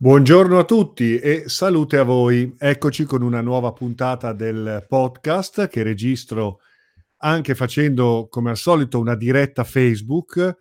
Buongiorno 0.00 0.60
a 0.60 0.64
tutti 0.64 1.18
e 1.18 1.48
salute 1.48 1.98
a 1.98 2.04
voi. 2.04 2.54
Eccoci 2.56 3.02
con 3.02 3.20
una 3.20 3.40
nuova 3.40 3.72
puntata 3.72 4.32
del 4.32 4.86
podcast 4.86 5.66
che 5.66 5.82
registro 5.82 6.60
anche 7.16 7.56
facendo 7.56 8.28
come 8.30 8.50
al 8.50 8.56
solito 8.56 9.00
una 9.00 9.16
diretta 9.16 9.64
Facebook 9.64 10.56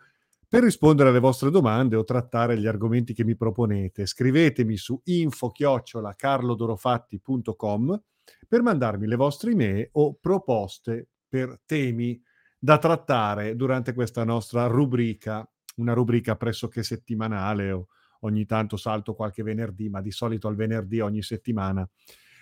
per 0.47 0.63
rispondere 0.63 1.09
alle 1.09 1.19
vostre 1.19 1.51
domande 1.51 1.95
o 1.95 2.03
trattare 2.03 2.57
gli 2.57 2.65
argomenti 2.65 3.13
che 3.13 3.23
mi 3.23 3.35
proponete. 3.35 4.07
Scrivetemi 4.07 4.75
su 4.75 4.99
info-carlodorofatti.com 5.03 8.01
per 8.47 8.63
mandarmi 8.63 9.05
le 9.05 9.15
vostre 9.17 9.51
email 9.51 9.87
o 9.91 10.17
proposte 10.19 11.09
per 11.29 11.61
temi 11.63 12.19
da 12.57 12.79
trattare 12.79 13.55
durante 13.55 13.93
questa 13.93 14.23
nostra 14.23 14.65
rubrica, 14.65 15.47
una 15.75 15.93
rubrica 15.93 16.35
pressoché 16.35 16.81
settimanale 16.81 17.71
o 17.71 17.89
ogni 18.21 18.45
tanto 18.45 18.77
salto 18.77 19.13
qualche 19.13 19.43
venerdì, 19.43 19.89
ma 19.89 20.01
di 20.01 20.11
solito 20.11 20.47
al 20.47 20.55
venerdì 20.55 20.99
ogni 20.99 21.21
settimana 21.21 21.87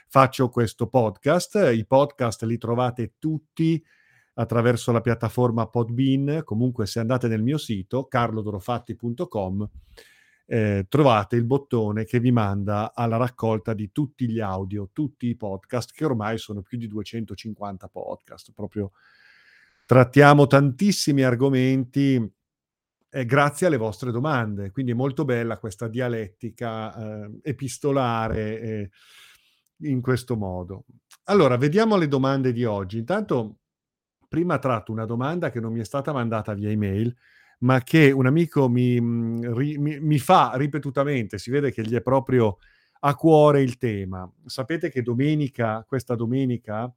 faccio 0.07 0.49
questo 0.49 0.87
podcast. 0.87 1.55
I 1.73 1.85
podcast 1.85 2.43
li 2.43 2.57
trovate 2.57 3.15
tutti 3.19 3.83
attraverso 4.35 4.91
la 4.91 5.01
piattaforma 5.01 5.67
Podbean, 5.67 6.41
comunque 6.43 6.85
se 6.85 6.99
andate 6.99 7.27
nel 7.27 7.41
mio 7.41 7.57
sito 7.57 8.05
carlodorofatti.com 8.05 9.69
eh, 10.47 10.85
trovate 10.89 11.35
il 11.35 11.45
bottone 11.45 12.05
che 12.05 12.19
vi 12.19 12.31
manda 12.31 12.93
alla 12.93 13.17
raccolta 13.17 13.73
di 13.73 13.91
tutti 13.91 14.29
gli 14.29 14.39
audio, 14.39 14.89
tutti 14.91 15.27
i 15.27 15.35
podcast, 15.35 15.91
che 15.93 16.05
ormai 16.05 16.37
sono 16.37 16.61
più 16.61 16.77
di 16.77 16.87
250 16.87 17.87
podcast, 17.87 18.51
proprio 18.53 18.91
trattiamo 19.85 20.47
tantissimi 20.47 21.23
argomenti 21.23 22.34
eh, 23.15 23.23
grazie 23.23 23.67
alle 23.67 23.77
vostre 23.77 24.11
domande. 24.11 24.71
Quindi 24.71 24.91
è 24.91 24.95
molto 24.95 25.23
bella 25.23 25.57
questa 25.57 25.87
dialettica 25.87 27.23
eh, 27.23 27.39
epistolare 27.43 28.59
eh, 28.59 28.89
in 29.87 30.01
questo 30.01 30.35
modo. 30.35 30.83
Allora, 31.25 31.55
vediamo 31.55 31.95
le 31.95 32.09
domande 32.09 32.51
di 32.51 32.65
oggi. 32.65 32.97
Intanto, 32.97 33.59
prima 34.27 34.59
tratto 34.59 34.91
una 34.91 35.05
domanda 35.05 35.49
che 35.49 35.61
non 35.61 35.71
mi 35.71 35.79
è 35.79 35.85
stata 35.85 36.11
mandata 36.11 36.53
via 36.53 36.69
email, 36.69 37.15
ma 37.59 37.81
che 37.83 38.11
un 38.11 38.25
amico 38.25 38.67
mi, 38.67 38.99
mm, 38.99 39.45
mi, 39.77 39.99
mi 40.01 40.19
fa 40.19 40.51
ripetutamente, 40.55 41.37
si 41.37 41.51
vede 41.51 41.71
che 41.71 41.83
gli 41.83 41.95
è 41.95 42.01
proprio 42.01 42.57
a 42.99 43.15
cuore 43.15 43.61
il 43.61 43.77
tema. 43.77 44.29
Sapete 44.43 44.89
che 44.89 45.01
domenica, 45.01 45.85
questa 45.87 46.15
domenica, 46.15 46.93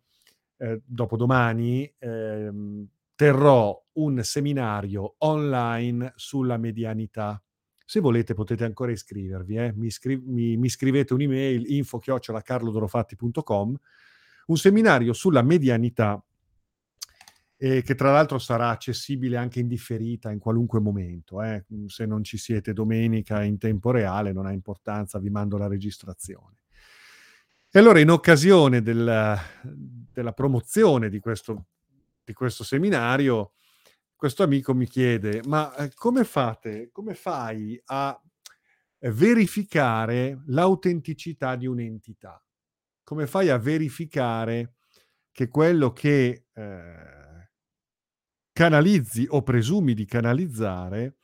eh, 0.56 0.80
dopodomani, 0.84 1.94
ehm, 1.96 2.88
terrò 3.14 3.80
un 3.98 4.22
seminario 4.22 5.16
online 5.18 6.12
sulla 6.16 6.56
medianità. 6.56 7.38
Se 7.84 8.00
volete 8.00 8.32
potete 8.34 8.64
ancora 8.64 8.90
iscrivervi, 8.92 9.56
eh? 9.56 9.72
mi, 9.74 9.90
scri- 9.90 10.22
mi, 10.22 10.56
mi, 10.56 10.68
scrivete 10.68 11.14
un'email 11.14 11.72
info-carlodorofatti.com 11.72 13.76
un 14.46 14.56
seminario 14.56 15.12
sulla 15.12 15.42
medianità 15.42 16.22
eh, 17.56 17.82
che 17.82 17.94
tra 17.94 18.12
l'altro 18.12 18.38
sarà 18.38 18.70
accessibile 18.70 19.36
anche 19.36 19.60
in 19.60 19.68
differita 19.68 20.30
in 20.30 20.38
qualunque 20.38 20.80
momento. 20.80 21.42
Eh? 21.42 21.64
Se 21.86 22.06
non 22.06 22.24
ci 22.24 22.38
siete 22.38 22.72
domenica 22.72 23.42
in 23.42 23.58
tempo 23.58 23.90
reale 23.90 24.32
non 24.32 24.46
ha 24.46 24.52
importanza, 24.52 25.18
vi 25.18 25.30
mando 25.30 25.56
la 25.56 25.66
registrazione. 25.66 26.62
E 27.70 27.78
allora 27.78 28.00
in 28.00 28.10
occasione 28.10 28.80
del, 28.80 29.38
della 30.12 30.32
promozione 30.32 31.10
di 31.10 31.20
questo 31.20 31.66
di 32.28 32.34
questo 32.34 32.62
seminario, 32.62 33.52
questo 34.18 34.42
amico 34.42 34.74
mi 34.74 34.88
chiede, 34.88 35.42
ma 35.46 35.72
eh, 35.76 35.94
come 35.94 36.24
fate, 36.24 36.90
come 36.90 37.14
fai 37.14 37.80
a 37.84 38.20
verificare 39.02 40.42
l'autenticità 40.46 41.54
di 41.54 41.68
un'entità? 41.68 42.44
Come 43.04 43.28
fai 43.28 43.48
a 43.48 43.58
verificare 43.58 44.74
che 45.30 45.46
quello 45.46 45.92
che 45.92 46.46
eh, 46.52 47.50
canalizzi 48.52 49.24
o 49.30 49.44
presumi 49.44 49.94
di 49.94 50.04
canalizzare 50.04 51.18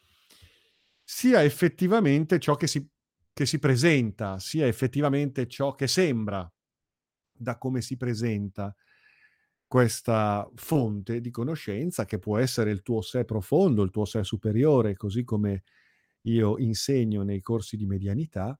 sia 1.03 1.43
effettivamente 1.43 2.39
ciò 2.39 2.55
che 2.55 2.69
si, 2.69 2.89
che 3.33 3.45
si 3.45 3.59
presenta, 3.59 4.39
sia 4.39 4.69
effettivamente 4.69 5.49
ciò 5.49 5.75
che 5.75 5.89
sembra 5.89 6.49
da 7.33 7.59
come 7.59 7.83
si 7.83 7.97
presenta 7.97 8.73
questa 9.75 10.49
fonte 10.55 11.21
di 11.21 11.33
conoscenza 11.33 12.05
che 12.05 12.21
può 12.21 12.39
essere 12.39 12.71
il 12.71 12.83
tuo 12.83 13.01
sé 13.01 13.25
profondo, 13.25 13.83
il 13.83 13.91
tuo 13.91 14.05
sé 14.05 14.23
superiore, 14.23 14.95
così 14.95 15.25
come 15.25 15.65
io 16.27 16.59
insegno 16.59 17.25
nei 17.25 17.41
corsi 17.41 17.77
di 17.77 17.85
medianità, 17.85 18.57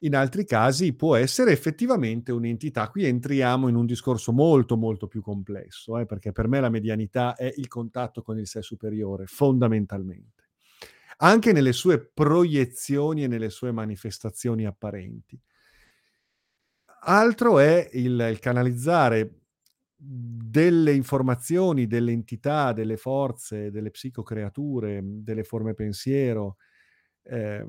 in 0.00 0.14
altri 0.14 0.44
casi 0.44 0.92
può 0.92 1.16
essere 1.16 1.50
effettivamente 1.50 2.30
un'entità. 2.30 2.90
Qui 2.90 3.06
entriamo 3.06 3.68
in 3.68 3.74
un 3.74 3.86
discorso 3.86 4.32
molto 4.32 4.76
molto 4.76 5.06
più 5.06 5.22
complesso, 5.22 5.96
eh, 5.96 6.04
perché 6.04 6.30
per 6.32 6.46
me 6.46 6.60
la 6.60 6.68
medianità 6.68 7.36
è 7.36 7.50
il 7.56 7.66
contatto 7.66 8.20
con 8.20 8.38
il 8.38 8.46
sé 8.46 8.60
superiore, 8.60 9.24
fondamentalmente, 9.24 10.50
anche 11.20 11.52
nelle 11.54 11.72
sue 11.72 12.04
proiezioni 12.04 13.24
e 13.24 13.28
nelle 13.28 13.48
sue 13.48 13.72
manifestazioni 13.72 14.66
apparenti. 14.66 15.40
Altro 17.06 17.58
è 17.60 17.88
il, 17.94 18.28
il 18.30 18.38
canalizzare 18.40 19.38
delle 20.06 20.92
informazioni, 20.92 21.86
delle 21.86 22.12
entità, 22.12 22.72
delle 22.72 22.96
forze, 22.96 23.70
delle 23.70 23.90
psicocreature, 23.90 25.00
delle 25.02 25.44
forme 25.44 25.74
pensiero 25.74 26.56
eh, 27.22 27.64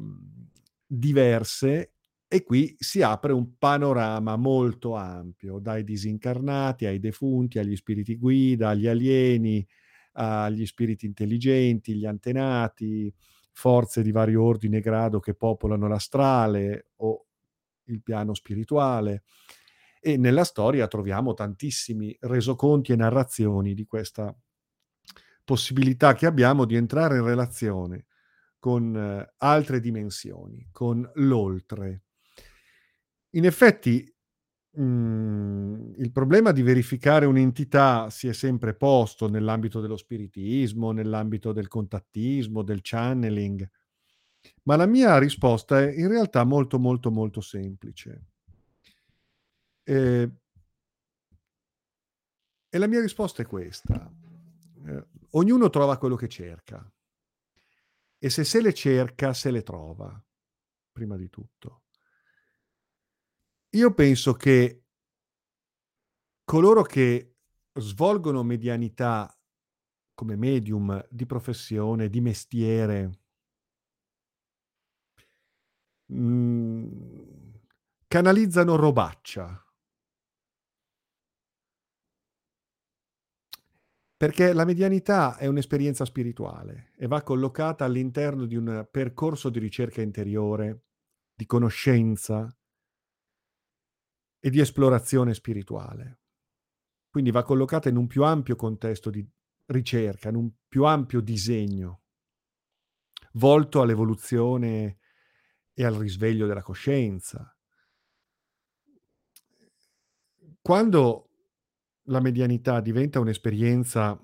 diverse 0.85 1.91
e 2.27 2.43
qui 2.43 2.75
si 2.77 3.01
apre 3.01 3.31
un 3.31 3.57
panorama 3.57 4.35
molto 4.35 4.95
ampio, 4.95 5.59
dai 5.59 5.83
disincarnati 5.83 6.85
ai 6.85 6.99
defunti, 6.99 7.59
agli 7.59 7.75
spiriti 7.75 8.17
guida, 8.17 8.69
agli 8.69 8.87
alieni, 8.87 9.65
agli 10.13 10.65
spiriti 10.65 11.05
intelligenti, 11.05 11.95
gli 11.95 12.05
antenati, 12.05 13.13
forze 13.51 14.03
di 14.03 14.11
vario 14.11 14.43
ordine 14.43 14.77
e 14.77 14.81
grado 14.81 15.19
che 15.19 15.33
popolano 15.33 15.87
l'astrale 15.87 16.87
o 16.97 17.25
il 17.85 18.01
piano 18.01 18.33
spirituale 18.33 19.23
e 20.07 20.17
nella 20.17 20.43
storia 20.43 20.87
troviamo 20.87 21.33
tantissimi 21.33 22.15
resoconti 22.19 22.91
e 22.91 22.95
narrazioni 22.95 23.73
di 23.73 23.87
questa 23.87 24.37
possibilità 25.43 26.13
che 26.13 26.27
abbiamo 26.27 26.65
di 26.65 26.75
entrare 26.75 27.17
in 27.17 27.23
relazione 27.23 28.05
con 28.59 28.95
eh, 28.95 29.33
altre 29.37 29.79
dimensioni, 29.79 30.67
con 30.71 31.09
l'oltre. 31.15 32.03
In 33.31 33.45
effetti, 33.45 34.07
mh, 34.73 34.83
mhmm, 34.83 35.93
il 35.97 36.11
problema 36.11 36.51
di 36.51 36.61
verificare 36.61 37.25
un'entità 37.25 38.11
si 38.11 38.27
è 38.27 38.33
sempre 38.33 38.75
posto 38.75 39.27
nell'ambito 39.27 39.81
dello 39.81 39.97
spiritismo, 39.97 40.91
nell'ambito 40.91 41.51
del 41.51 41.67
contattismo, 41.67 42.61
del 42.61 42.81
channeling, 42.83 43.67
ma 44.65 44.75
la 44.75 44.85
mia 44.85 45.17
risposta 45.17 45.81
è 45.81 45.91
in 45.97 46.09
realtà 46.09 46.43
molto 46.43 46.77
molto 46.77 47.09
molto 47.09 47.41
semplice. 47.41 48.34
Ehm 49.87 50.35
e 52.73 52.77
la 52.77 52.87
mia 52.87 53.01
risposta 53.01 53.41
è 53.41 53.45
questa: 53.45 54.11
ehm, 54.85 55.05
ognuno 55.31 55.69
trova 55.69 55.97
quello 55.97 56.15
che 56.15 56.27
cerca. 56.27 56.85
E 58.25 58.29
se 58.29 58.43
se 58.45 58.61
le 58.61 58.73
cerca, 58.73 59.33
se 59.33 59.51
le 59.51 59.61
trova, 59.61 60.09
prima 60.91 61.17
di 61.17 61.29
tutto. 61.29 61.81
Io 63.73 63.93
penso 63.93 64.33
che 64.35 64.81
coloro 66.47 66.83
che 66.83 67.37
svolgono 67.73 68.43
medianità 68.43 69.35
come 70.13 70.35
medium 70.35 71.03
di 71.09 71.25
professione, 71.25 72.07
di 72.09 72.21
mestiere 72.21 73.19
mhmm, 76.09 77.59
canalizzano 78.07 78.75
robaccia. 78.75 79.64
Perché 84.25 84.53
la 84.53 84.65
medianità 84.65 85.37
è 85.37 85.45
un'esperienza 85.45 86.03
spirituale 86.03 86.93
e 86.97 87.05
va 87.05 87.21
collocata 87.21 87.85
all'interno 87.85 88.47
di 88.47 88.55
un 88.55 88.87
percorso 88.89 89.51
di 89.51 89.59
ricerca 89.59 90.01
interiore, 90.01 90.85
di 91.31 91.45
conoscenza 91.45 92.51
e 94.39 94.49
di 94.49 94.59
esplorazione 94.59 95.35
spirituale. 95.35 96.21
Quindi 97.07 97.29
va 97.29 97.43
collocata 97.43 97.87
in 97.87 97.97
un 97.97 98.07
più 98.07 98.23
ampio 98.23 98.55
contesto 98.55 99.11
di 99.11 99.23
ricerca, 99.67 100.29
in 100.29 100.37
un 100.37 100.51
più 100.67 100.85
ampio 100.85 101.21
disegno, 101.21 102.01
volto 103.33 103.79
all'evoluzione 103.79 104.97
e 105.71 105.85
al 105.85 105.93
risveglio 105.93 106.47
della 106.47 106.63
coscienza. 106.63 107.55
Quando 110.59 111.29
la 112.05 112.19
medianità 112.19 112.81
diventa 112.81 113.19
un'esperienza 113.19 114.19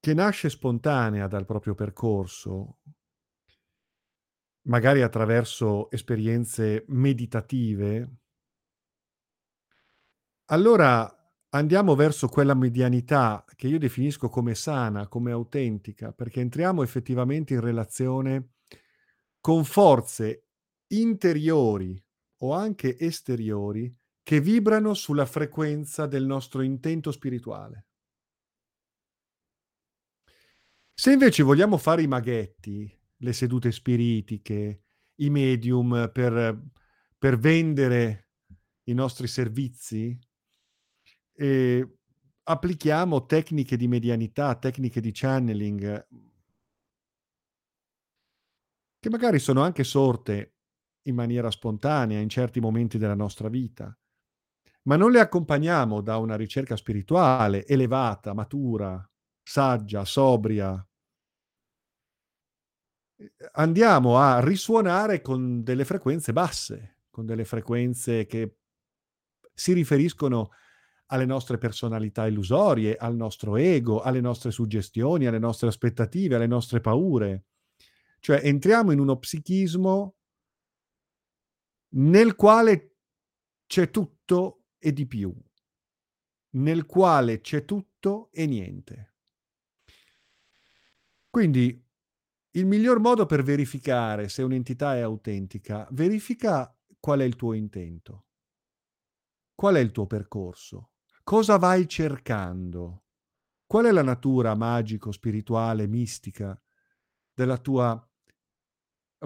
che 0.00 0.14
nasce 0.14 0.48
spontanea 0.48 1.26
dal 1.26 1.44
proprio 1.44 1.74
percorso 1.74 2.78
magari 4.62 5.02
attraverso 5.02 5.90
esperienze 5.90 6.84
meditative. 6.88 8.16
Allora 10.46 11.08
andiamo 11.50 11.94
verso 11.94 12.28
quella 12.28 12.54
medianità 12.54 13.44
che 13.56 13.68
io 13.68 13.78
definisco 13.78 14.28
come 14.28 14.54
sana, 14.54 15.08
come 15.08 15.30
autentica, 15.30 16.12
perché 16.12 16.40
entriamo 16.40 16.82
effettivamente 16.82 17.54
in 17.54 17.60
relazione 17.60 18.54
con 19.40 19.64
forze 19.64 20.46
interiori 20.88 22.02
o 22.42 22.52
anche 22.52 22.98
esteriori 22.98 23.94
che 24.30 24.40
vibrano 24.40 24.94
sulla 24.94 25.26
frequenza 25.26 26.06
del 26.06 26.24
nostro 26.24 26.62
intento 26.62 27.10
spirituale. 27.10 27.88
Se 30.94 31.10
invece 31.10 31.42
vogliamo 31.42 31.76
fare 31.76 32.02
i 32.02 32.06
maghetti, 32.06 32.96
le 33.16 33.32
sedute 33.32 33.72
spiritiche, 33.72 34.84
i 35.16 35.30
medium 35.30 36.10
per 36.12 36.62
per 37.18 37.38
vendere 37.40 38.28
i 38.84 38.92
nostri 38.92 39.26
servizi 39.26 40.16
ehm, 41.32 41.96
applichiamo 42.44 43.26
tecniche 43.26 43.76
di 43.76 43.88
medianità, 43.88 44.54
tecniche 44.54 45.00
di 45.00 45.10
channeling 45.12 46.06
che 49.00 49.10
magari 49.10 49.40
sono 49.40 49.62
anche 49.62 49.82
sorte 49.82 50.54
in 51.08 51.16
maniera 51.16 51.50
spontanea 51.50 52.20
in 52.20 52.28
certi 52.28 52.60
momenti 52.60 52.96
della 52.96 53.16
nostra 53.16 53.48
vita, 53.48 53.92
ma 54.90 54.96
non 54.96 55.12
le 55.12 55.20
accompagniamo 55.20 56.00
da 56.00 56.16
una 56.16 56.34
ricerca 56.34 56.74
spirituale 56.74 57.64
elevata, 57.64 58.34
matura, 58.34 59.08
saggia, 59.40 60.04
sobria 60.04 60.84
andiamo 63.52 64.18
a 64.18 64.40
risuonare 64.40 65.20
con 65.20 65.62
delle 65.62 65.84
frequenze 65.84 66.32
basse, 66.32 66.96
con 67.10 67.26
delle 67.26 67.44
frequenze 67.44 68.26
che 68.26 68.56
si 69.54 69.72
riferiscono 69.72 70.50
alle 71.06 71.26
nostre 71.26 71.58
personalità 71.58 72.26
illusorie, 72.26 72.96
al 72.96 73.14
nostro 73.16 73.56
ego, 73.56 74.00
alle 74.00 74.20
nostre 74.20 74.50
suggestioni, 74.50 75.26
alle 75.26 75.38
nostre 75.38 75.68
aspettative, 75.68 76.36
alle 76.36 76.46
nostre 76.46 76.80
paure. 76.80 77.44
Cioè 78.20 78.40
entriamo 78.42 78.92
in 78.92 78.98
uno 79.00 79.18
psichismo 79.18 80.14
nel 81.92 82.34
quale 82.36 82.94
c'è 83.66 83.90
tutto 83.90 84.59
e 84.80 84.92
di 84.92 85.06
più. 85.06 85.32
Nel 86.52 86.86
quale 86.86 87.40
c'è 87.40 87.64
tutto 87.64 88.30
e 88.32 88.46
niente. 88.46 89.14
Quindi 91.30 91.86
il 92.54 92.66
miglior 92.66 92.98
modo 92.98 93.26
per 93.26 93.44
verificare 93.44 94.28
se 94.28 94.42
un'entità 94.42 94.96
è 94.96 95.00
autentica, 95.00 95.86
verifica 95.92 96.76
qual 96.98 97.20
è 97.20 97.24
il 97.24 97.36
tuo 97.36 97.52
intento. 97.52 98.26
Qual 99.54 99.76
è 99.76 99.78
il 99.78 99.92
tuo 99.92 100.06
percorso? 100.06 100.94
Cosa 101.22 101.58
vai 101.58 101.86
cercando? 101.86 103.04
Qual 103.66 103.84
è 103.84 103.92
la 103.92 104.02
natura 104.02 104.56
magico, 104.56 105.12
spirituale, 105.12 105.86
mistica 105.86 106.60
della 107.32 107.58
tua 107.58 108.10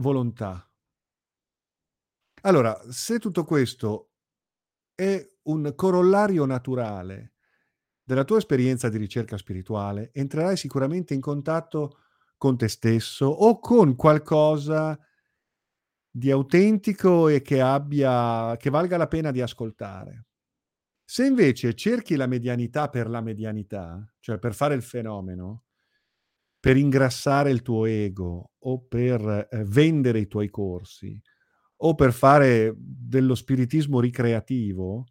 volontà? 0.00 0.70
Allora, 2.42 2.78
se 2.90 3.18
tutto 3.18 3.44
questo 3.44 4.13
è 4.94 5.26
un 5.44 5.72
corollario 5.74 6.44
naturale 6.44 7.32
della 8.02 8.24
tua 8.24 8.38
esperienza 8.38 8.88
di 8.88 8.98
ricerca 8.98 9.36
spirituale, 9.36 10.10
entrerai 10.12 10.56
sicuramente 10.56 11.14
in 11.14 11.20
contatto 11.20 11.98
con 12.36 12.56
te 12.56 12.68
stesso 12.68 13.26
o 13.26 13.58
con 13.58 13.96
qualcosa 13.96 14.98
di 16.10 16.30
autentico 16.30 17.28
e 17.28 17.42
che 17.42 17.60
abbia 17.60 18.56
che 18.56 18.70
valga 18.70 18.96
la 18.96 19.08
pena 19.08 19.30
di 19.30 19.40
ascoltare. 19.40 20.26
Se 21.04 21.26
invece 21.26 21.74
cerchi 21.74 22.16
la 22.16 22.26
medianità 22.26 22.88
per 22.88 23.08
la 23.08 23.20
medianità, 23.20 24.06
cioè 24.20 24.38
per 24.38 24.54
fare 24.54 24.74
il 24.74 24.82
fenomeno, 24.82 25.64
per 26.60 26.76
ingrassare 26.76 27.50
il 27.50 27.62
tuo 27.62 27.84
ego 27.84 28.52
o 28.58 28.80
per, 28.86 29.48
ehm, 29.50 29.64
vendere 29.64 30.20
i 30.20 30.28
tuoi 30.28 30.48
corsi 30.48 31.20
o 31.86 31.94
per 31.94 32.12
fare 32.12 32.74
dello 32.76 33.34
spiritismo 33.34 34.00
ricreativo, 34.00 35.04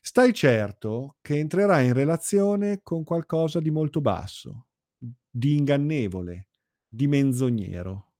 stai 0.00 0.32
certo 0.32 1.16
che 1.20 1.38
entrerai 1.38 1.86
in 1.86 1.92
relazione 1.92 2.80
con 2.82 3.04
qualcosa 3.04 3.60
di 3.60 3.70
molto 3.70 4.00
basso, 4.00 4.66
di 5.30 5.56
ingannevole, 5.56 6.48
di 6.88 7.06
menzognero. 7.06 8.14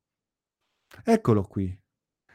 Eccolo 1.04 1.42
qui. 1.42 1.76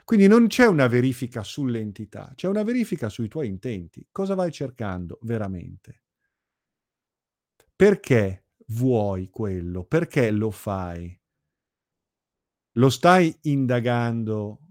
Quindi 0.03 0.27
non 0.27 0.47
c'è 0.47 0.67
una 0.67 0.87
verifica 0.87 1.43
sull'entità, 1.43 2.33
c'è 2.35 2.49
una 2.49 2.63
verifica 2.63 3.07
sui 3.07 3.29
tuoi 3.29 3.47
intenti. 3.47 4.05
Cosa 4.11 4.35
vai 4.35 4.51
cercando 4.51 5.17
veramente? 5.21 6.01
Perché 7.73 8.47
vuoi 8.67 9.29
quello? 9.29 9.85
Perché 9.85 10.29
lo 10.29 10.51
fai? 10.51 11.17
Lo 12.73 12.89
stai 12.89 13.33
indagando 13.43 14.62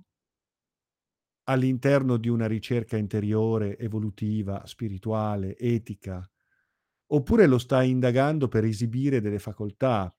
all'interno 1.45 2.17
di 2.17 2.29
una 2.29 2.47
ricerca 2.47 2.97
interiore, 2.97 3.79
evolutiva, 3.79 4.67
spirituale, 4.67 5.57
etica, 5.59 6.29
oppure 7.13 7.47
lo 7.47 7.59
stai 7.59 7.91
indagando 7.91 8.49
per 8.49 8.65
esibire 8.65 9.21
delle 9.21 9.39
facoltà? 9.39 10.15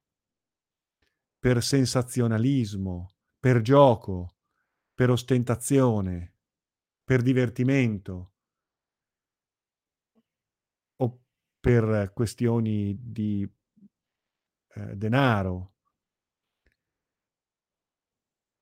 Per 1.38 1.62
sensazionalismo, 1.62 3.14
per 3.38 3.60
gioco, 3.60 4.36
per 4.94 5.10
ostentazione, 5.10 6.34
per 7.04 7.22
divertimento? 7.22 8.32
O 11.04 11.20
per 11.60 12.10
questioni 12.14 12.96
di, 13.00 13.48
ehm, 14.76 14.92
denaro. 14.94 15.73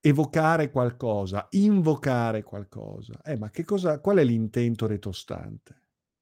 Evocare 0.04 0.69
qualcosa, 0.70 1.46
invocare 1.50 2.43
qualcosa. 2.43 3.20
Eh, 3.22 3.37
ma 3.37 3.52
cosa 3.64 4.00
qual 4.00 4.16
è 4.16 4.25
l'intento 4.25 4.88
retrostante? 4.88 5.81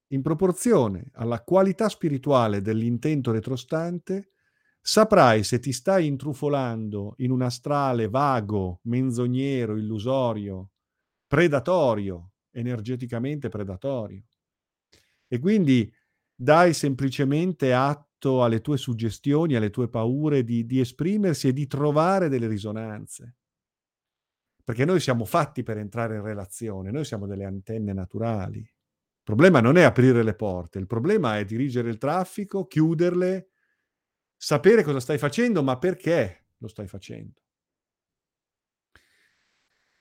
In 0.09 0.21
proporzione 0.21 1.09
alla 1.13 1.41
qualità 1.41 1.89
spirituale 1.89 2.61
dell'intento 2.61 3.31
retrostante, 3.31 4.33
saprai 4.79 5.43
se 5.43 5.59
ti 5.59 5.71
stai 5.71 6.05
intrufolando 6.05 7.15
in 7.17 7.31
un 7.31 7.41
astrale 7.41 8.07
vago, 8.07 8.81
menzognero, 8.83 9.75
illusorio, 9.75 10.69
predatorio, 11.25 12.33
energeticamente 12.51 13.49
predatorio. 13.49 14.23
E 15.27 15.39
quindi 15.39 15.91
dai 16.35 16.73
semplicemente 16.75 17.73
atto 17.73 18.43
alle 18.43 18.61
tue 18.61 18.77
suggestioni, 18.77 19.55
alle 19.55 19.71
tue 19.71 19.89
paure 19.89 20.43
di 20.43 20.67
di 20.67 20.79
esprimersi 20.79 21.47
e 21.47 21.53
di 21.53 21.65
trovare 21.65 22.29
delle 22.29 22.47
risonanze. 22.47 23.37
Perché 24.71 24.85
noi 24.85 25.01
siamo 25.01 25.25
fatti 25.25 25.63
per 25.63 25.77
entrare 25.77 26.15
in 26.15 26.21
relazione, 26.21 26.91
noi 26.91 27.03
siamo 27.03 27.27
delle 27.27 27.43
antenne 27.43 27.91
naturali. 27.91 28.59
Il 28.59 29.21
problema 29.21 29.59
non 29.59 29.75
è 29.75 29.81
aprire 29.81 30.23
le 30.23 30.33
porte, 30.33 30.79
il 30.79 30.87
problema 30.87 31.37
è 31.37 31.43
dirigere 31.43 31.89
il 31.89 31.97
traffico, 31.97 32.67
chiuderle, 32.67 33.49
sapere 34.37 34.83
cosa 34.83 35.01
stai 35.01 35.17
facendo, 35.17 35.61
ma 35.61 35.77
perché 35.77 36.45
lo 36.59 36.69
stai 36.69 36.87
facendo. 36.87 37.41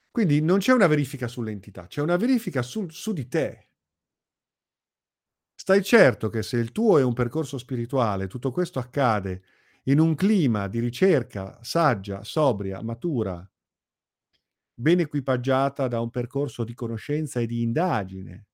Quindi 0.08 0.40
non 0.40 0.58
c'è 0.58 0.72
una 0.72 0.86
verifica 0.86 1.26
sull'entità, 1.26 1.88
c'è 1.88 2.00
una 2.00 2.16
verifica 2.16 2.62
sul 2.62 2.92
su 2.92 3.12
di 3.12 3.26
te. 3.26 3.70
Stai 5.52 5.82
certo 5.82 6.28
che 6.28 6.44
se 6.44 6.58
il 6.58 6.70
tuo 6.70 6.98
è 6.98 7.02
un 7.02 7.14
percorso 7.14 7.58
spirituale, 7.58 8.28
tutto 8.28 8.52
questo 8.52 8.78
accade 8.78 9.42
in 9.86 9.98
un 9.98 10.14
clima 10.14 10.68
di 10.68 10.78
ricerca 10.78 11.58
saggia, 11.60 12.22
sobria, 12.22 12.80
matura 12.82 13.44
ben 14.80 15.00
equipaggiata 15.00 15.88
da 15.88 16.00
un 16.00 16.10
percorso 16.10 16.64
di 16.64 16.74
conoscenza 16.74 17.38
e 17.38 17.46
di 17.46 17.62
indagine, 17.62 18.46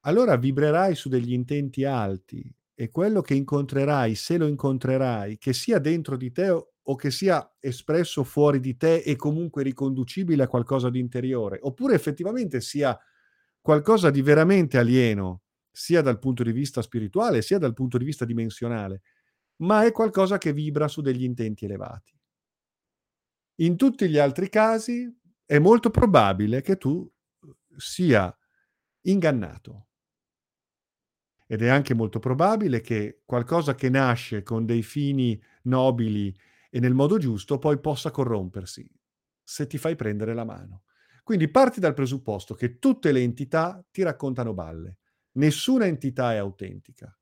allora 0.00 0.36
vibrerai 0.36 0.94
su 0.94 1.08
degli 1.08 1.32
intenti 1.32 1.84
alti 1.84 2.54
e 2.74 2.90
quello 2.90 3.22
che 3.22 3.34
incontrerai, 3.34 4.14
se 4.14 4.36
lo 4.38 4.46
incontrerai, 4.46 5.38
che 5.38 5.52
sia 5.52 5.78
dentro 5.78 6.16
di 6.16 6.30
te 6.30 6.48
o 6.50 6.94
che 6.94 7.10
sia 7.10 7.56
espresso 7.58 8.22
fuori 8.24 8.60
di 8.60 8.76
te 8.76 8.98
e 8.98 9.16
comunque 9.16 9.62
riconducibile 9.62 10.44
a 10.44 10.48
qualcosa 10.48 10.90
di 10.90 11.00
interiore, 11.00 11.58
oppure 11.60 11.94
effettivamente 11.94 12.60
sia 12.60 12.98
qualcosa 13.60 14.10
di 14.10 14.22
veramente 14.22 14.78
alieno, 14.78 15.42
sia 15.70 16.02
dal 16.02 16.18
punto 16.18 16.42
di 16.42 16.52
vista 16.52 16.80
spirituale, 16.82 17.42
sia 17.42 17.58
dal 17.58 17.74
punto 17.74 17.98
di 17.98 18.04
vista 18.04 18.24
dimensionale, 18.24 19.02
ma 19.62 19.84
è 19.84 19.92
qualcosa 19.92 20.38
che 20.38 20.52
vibra 20.52 20.88
su 20.88 21.00
degli 21.00 21.24
intenti 21.24 21.64
elevati. 21.64 22.16
In 23.60 23.76
tutti 23.76 24.08
gli 24.08 24.18
altri 24.18 24.48
casi 24.48 25.12
è 25.48 25.58
molto 25.58 25.90
probabile 25.90 26.60
che 26.62 26.76
tu 26.76 26.90
uhm, 27.40 27.54
sia 27.76 28.36
ingannato. 29.02 29.88
Ed 31.46 31.62
è 31.62 31.68
anche 31.68 31.94
molto 31.94 32.18
probabile 32.18 32.80
che 32.80 33.22
qualcosa 33.24 33.74
che 33.74 33.88
nasce 33.88 34.42
con 34.42 34.66
dei 34.66 34.82
fini 34.82 35.40
nobili 35.62 36.34
e 36.70 36.78
nel 36.80 36.92
modo 36.94 37.16
giusto 37.18 37.58
poi 37.58 37.78
possa 37.80 38.10
corrompersi. 38.10 38.88
se 39.50 39.66
ti 39.66 39.78
fai 39.78 39.96
prendere 39.96 40.34
la 40.34 40.44
mano. 40.44 40.82
Quindi 41.24 41.50
parti 41.50 41.80
dal 41.80 41.94
presupposto 41.94 42.54
che 42.54 42.78
tutte 42.78 43.12
le 43.12 43.22
entità 43.22 43.82
ti 43.90 44.02
raccontano 44.02 44.52
balle. 44.52 44.98
Nessuna 45.38 45.86
entità 45.86 46.34
è 46.34 46.36
autentica. 46.36 47.16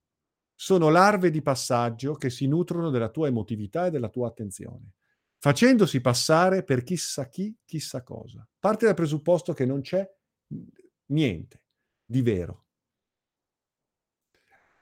Sono 0.54 0.88
larve 0.90 1.30
di 1.30 1.42
passaggio 1.42 2.14
che 2.14 2.30
si 2.30 2.47
nutrono 2.49 2.90
della 2.90 3.11
tua 3.11 3.28
emotività 3.28 3.87
e 3.87 3.90
della 3.90 4.09
tua 4.09 4.28
attenzione, 4.28 4.95
facendosi 5.47 6.00
passare 6.00 6.65
per 6.65 6.83
chissà 6.83 7.29
chi, 7.29 7.57
chissà 7.65 8.03
cosa. 8.03 8.45
Parti 8.59 8.85
dal 8.85 8.95
presupposto 8.95 9.53
che 9.53 9.65
non 9.65 9.81
c'è 9.81 10.05
niente 11.12 11.62
di 12.05 12.21
vero. 12.21 12.65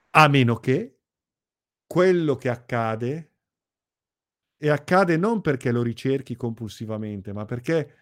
A 0.09 0.27
meno 0.27 0.55
che 0.55 1.01
quello 1.85 2.35
che 2.35 2.49
accade, 2.49 3.33
e 4.57 4.69
accade 4.69 5.17
non 5.17 5.41
perché 5.41 5.71
lo 5.71 5.83
ricerchi 5.83 6.35
compulsivamente, 6.35 7.31
ma 7.31 7.45
perché 7.45 7.97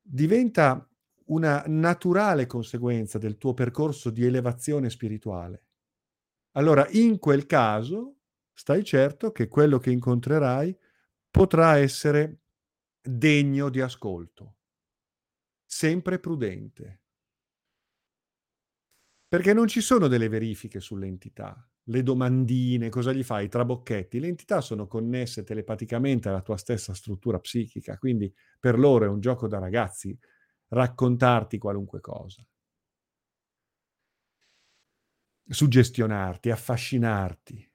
diventa 0.00 0.88
una 1.24 1.64
naturale 1.66 2.46
conseguenza 2.46 3.18
del 3.18 3.38
tuo 3.38 3.54
percorso 3.54 4.10
di 4.10 4.24
elevazione 4.24 4.88
spirituale. 4.88 5.64
Allora, 6.52 6.86
in 6.90 7.18
quel 7.18 7.46
caso, 7.46 8.18
stai 8.52 8.84
certo 8.84 9.32
che 9.32 9.48
quello 9.48 9.78
che 9.80 9.90
incontrerai 9.90 10.78
potrà 11.34 11.78
essere 11.78 12.42
degno 13.02 13.68
di 13.68 13.80
ascolto, 13.80 14.54
sempre 15.66 16.18
prudente. 16.18 17.00
Perché 19.28 19.52
non 19.52 19.66
ci 19.66 19.80
sono 19.80 20.06
delle 20.08 20.28
verifiche 20.28 20.80
sulle 20.80 21.06
entità, 21.06 21.68
le 21.88 22.02
domandine, 22.02 22.88
cosa 22.88 23.12
gli 23.12 23.22
fai, 23.24 23.46
i 23.46 23.48
trabocchetti. 23.48 24.20
Le 24.20 24.28
entità 24.28 24.60
sono 24.60 24.86
connesse 24.86 25.42
telepaticamente 25.42 26.28
alla 26.28 26.40
tua 26.40 26.56
stessa 26.56 26.94
struttura 26.94 27.38
psichica, 27.40 27.98
quindi 27.98 28.32
per 28.58 28.78
loro 28.78 29.04
è 29.04 29.08
un 29.08 29.20
gioco 29.20 29.48
da 29.48 29.58
ragazzi 29.58 30.16
raccontarti 30.68 31.58
qualunque 31.58 32.00
cosa. 32.00 32.46
Suggestionarti, 35.46 36.50
affascinarti, 36.50 37.70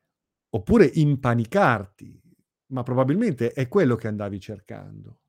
oppure 0.49 0.85
impanicarti, 0.85 2.21
ma 2.69 2.83
probabilmente 2.83 3.51
è 3.51 3.67
quello 3.67 3.95
che 3.95 4.07
andavi 4.07 4.39
cercando. 4.39 5.21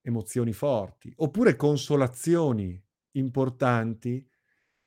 Emozioni 0.00 0.52
forti, 0.52 1.12
oppure 1.16 1.56
consolazioni 1.56 2.82
importanti 3.12 4.26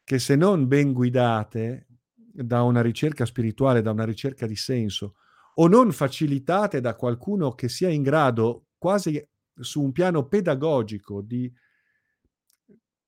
che 0.03 0.19
se 0.19 0.35
non 0.35 0.67
ben 0.67 0.93
guidate 0.93 1.87
da 2.15 2.63
una 2.63 2.81
ricerca 2.81 3.25
spirituale, 3.25 3.81
da 3.81 3.91
una 3.91 4.05
ricerca 4.05 4.47
di 4.47 4.55
senso, 4.55 5.15
o 5.55 5.67
non 5.67 5.91
facilitate 5.91 6.79
da 6.79 6.95
qualcuno 6.95 7.53
che 7.53 7.69
sia 7.69 7.89
in 7.89 8.01
grado 8.01 8.67
quasi 8.77 9.23
su 9.53 9.81
un 9.81 9.91
piano 9.91 10.27
pedagogico 10.27 11.21
di 11.21 11.51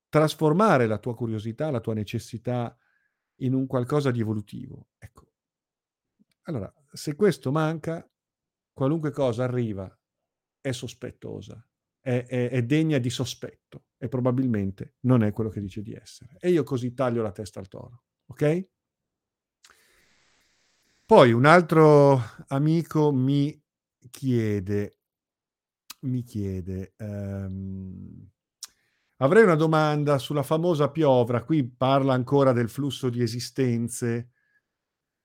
trasformare 0.08 0.86
la 0.86 0.98
tua 0.98 1.14
curiosità, 1.14 1.70
la 1.70 1.80
tua 1.80 1.94
necessità 1.94 2.76
in 3.38 3.54
un 3.54 3.66
qualcosa 3.66 4.10
di 4.10 4.20
evolutivo. 4.20 4.90
Ecco. 4.98 5.32
Allora, 6.42 6.72
se 6.94 7.16
questo 7.16 7.50
manca, 7.50 8.08
qualunque 8.72 9.10
cosa 9.10 9.44
arriva 9.44 9.92
è 10.60 10.70
sospettosa, 10.70 11.62
è, 12.00 12.24
è, 12.26 12.50
è 12.50 12.62
degna 12.62 12.98
di 12.98 13.10
sospetto 13.10 13.86
e 13.98 14.08
probabilmente 14.08 14.94
non 15.00 15.24
è 15.24 15.32
quello 15.32 15.50
che 15.50 15.60
dice 15.60 15.82
di 15.82 15.92
essere. 15.92 16.36
E 16.38 16.50
io 16.50 16.62
così 16.62 16.94
taglio 16.94 17.22
la 17.22 17.32
testa 17.32 17.58
al 17.58 17.68
toro, 17.68 18.04
ok? 18.26 18.68
Poi 21.04 21.32
un 21.32 21.44
altro 21.44 22.22
amico 22.46 23.12
mi 23.12 23.60
chiede, 24.10 25.00
mi 26.02 26.22
chiede, 26.22 26.94
ehm, 26.96 28.30
avrei 29.16 29.42
una 29.42 29.56
domanda 29.56 30.18
sulla 30.18 30.44
famosa 30.44 30.90
piovra, 30.90 31.44
qui 31.44 31.68
parla 31.68 32.14
ancora 32.14 32.52
del 32.52 32.68
flusso 32.68 33.10
di 33.10 33.20
esistenze, 33.20 34.33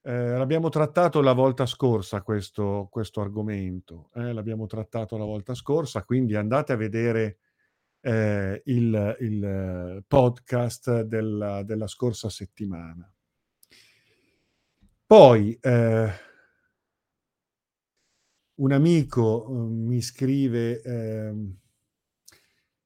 eh, 0.02 0.36
l'abbiamo 0.36 0.68
trattato 0.68 1.20
la 1.20 1.32
volta 1.32 1.66
scorsa 1.66 2.22
questo, 2.22 2.88
questo 2.90 3.20
argomento, 3.20 4.10
eh, 4.14 4.32
l'abbiamo 4.32 4.66
trattato 4.66 5.16
la 5.16 5.24
volta 5.24 5.54
scorsa, 5.54 6.04
quindi 6.04 6.34
andate 6.34 6.72
a 6.72 6.76
vedere 6.76 7.38
eh, 8.00 8.62
il, 8.64 9.16
il, 9.20 10.04
podcast 10.06 11.02
della, 11.02 11.62
della, 11.62 11.86
scorsa 11.86 12.30
settimana. 12.30 13.12
Poi 15.04 15.58
eh, 15.60 16.12
un 18.60 18.72
amico 18.72 19.46
uh, 19.48 19.66
mi 19.68 20.00
scrive 20.00 20.80
eh, 20.82 21.34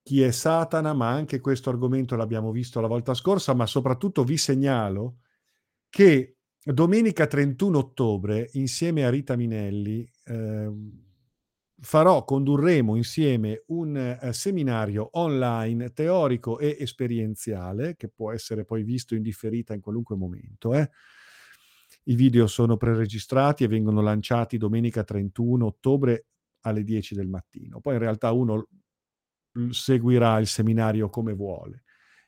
chi 0.02 0.22
è 0.22 0.30
Satana, 0.30 0.92
ma 0.94 1.10
anche 1.10 1.40
questo 1.40 1.70
argomento 1.70 2.16
l'abbiamo 2.16 2.50
visto 2.50 2.80
la 2.80 2.86
volta 2.86 3.14
scorsa, 3.14 3.54
ma 3.54 3.66
soprattutto 3.66 4.24
vi 4.24 4.36
segnalo 4.36 5.18
che 5.88 6.33
domenica 6.72 7.26
31 7.26 7.78
ottobre, 7.78 8.48
insieme 8.54 9.04
a 9.04 9.10
Rita 9.10 9.36
Minelli, 9.36 10.08
eh, 10.24 10.70
farò, 11.80 12.24
condurremo 12.24 12.96
insieme 12.96 13.64
un 13.66 13.96
eh, 13.96 14.32
seminario 14.32 15.10
online 15.12 15.92
teorico 15.92 16.58
e 16.58 16.76
esperienziale 16.80 17.96
che 17.96 18.08
può 18.08 18.32
essere 18.32 18.64
poi 18.64 18.82
visto 18.82 19.14
in 19.14 19.22
differita 19.22 19.74
in 19.74 19.80
qualunque 19.80 20.16
momento. 20.16 20.74
Eh. 20.74 20.90
I 22.04 22.14
video 22.14 22.46
sono 22.46 22.76
preregistrati 22.76 23.64
e 23.64 23.68
vengono 23.68 24.00
lanciati 24.00 24.56
domenica 24.56 25.04
31 25.04 25.66
ottobre 25.66 26.26
alle 26.60 26.82
10 26.82 27.14
del 27.14 27.28
mattino. 27.28 27.80
Poi 27.80 27.94
in 27.94 28.00
realtà 28.00 28.32
uno 28.32 28.68
seguirà 29.70 30.38
il 30.38 30.46
seminario 30.46 31.08
come 31.08 31.32
vuole. 31.34 31.83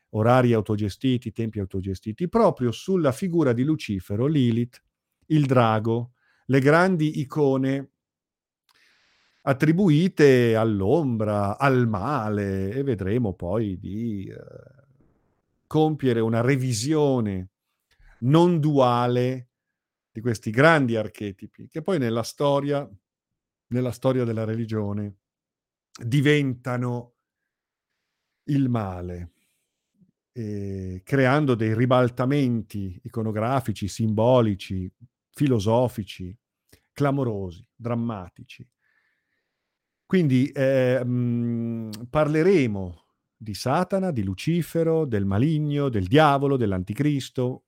Orari 0.09 0.53
autogestiti, 0.53 1.31
tempi 1.31 1.59
autogestiti, 1.59 2.29
proprio 2.29 2.71
sulla 2.71 3.11
figura 3.11 3.53
di 3.53 3.63
Lucifero, 3.63 4.25
Lilith, 4.25 4.81
il 5.27 5.45
drago, 5.45 6.13
le 6.45 6.59
grandi 6.59 7.19
icone 7.19 7.91
attribuite 9.41 10.55
all'ombra, 10.55 11.57
al 11.57 11.87
male 11.87 12.71
e 12.71 12.83
vedremo 12.83 13.33
poi 13.33 13.77
di 13.77 14.25
eh, 14.25 14.37
compiere 15.67 16.19
una 16.19 16.41
revisione 16.41 17.49
non 18.19 18.59
duale 18.59 19.49
di 20.11 20.21
questi 20.21 20.49
grandi 20.49 20.95
archetipi 20.95 21.67
che 21.67 21.81
poi 21.81 21.99
nella 21.99 22.23
storia, 22.23 22.89
nella 23.67 23.91
storia 23.91 24.23
della 24.23 24.43
religione 24.43 25.17
diventano 26.03 27.13
il 28.45 28.69
male, 28.69 29.33
eh, 30.37 31.01
creando 31.03 31.55
dei 31.55 31.73
ribaltamenti 31.73 32.99
iconografici, 33.03 33.87
simbolici, 33.87 34.87
filosofici, 35.31 36.37
clamorosi, 36.91 37.67
drammatici. 37.75 38.67
Quindi 40.05 40.47
eh, 40.49 41.03
mh, 41.03 42.07
parleremo 42.11 43.05
di 43.35 43.55
Satana, 43.55 44.11
di 44.11 44.21
Lucifero, 44.21 45.05
del 45.05 45.25
maligno, 45.25 45.89
del 45.89 46.05
diavolo, 46.05 46.55
dell'anticristo, 46.55 47.63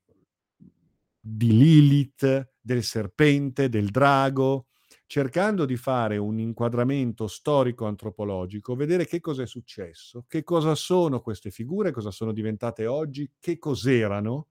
di 1.19 1.57
Lilith, 1.57 2.53
del 2.61 2.83
serpente, 2.83 3.67
del 3.67 3.89
drago, 3.89 4.67
cercando 5.09 5.65
di 5.65 5.75
fare 5.75 6.17
un 6.17 6.37
inquadramento 6.37 7.25
storico-antropologico, 7.25 8.75
vedere 8.75 9.07
che 9.07 9.19
cosa 9.19 9.41
è 9.41 9.47
successo, 9.47 10.25
che 10.27 10.43
cosa 10.43 10.75
sono 10.75 11.19
queste 11.19 11.49
figure, 11.49 11.89
cosa 11.89 12.11
sono 12.11 12.31
diventate 12.31 12.85
oggi, 12.85 13.27
che 13.39 13.57
cos'erano 13.57 14.49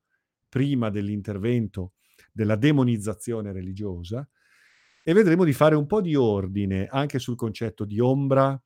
prima 0.48 0.90
dell'intervento 0.90 1.92
della 2.32 2.56
demonizzazione 2.56 3.52
religiosa 3.52 4.28
e 5.04 5.12
vedremo 5.12 5.44
di 5.44 5.52
fare 5.52 5.76
un 5.76 5.86
po' 5.86 6.00
di 6.00 6.16
ordine 6.16 6.88
anche 6.90 7.20
sul 7.20 7.36
concetto 7.36 7.84
di 7.84 8.00
ombra 8.00 8.60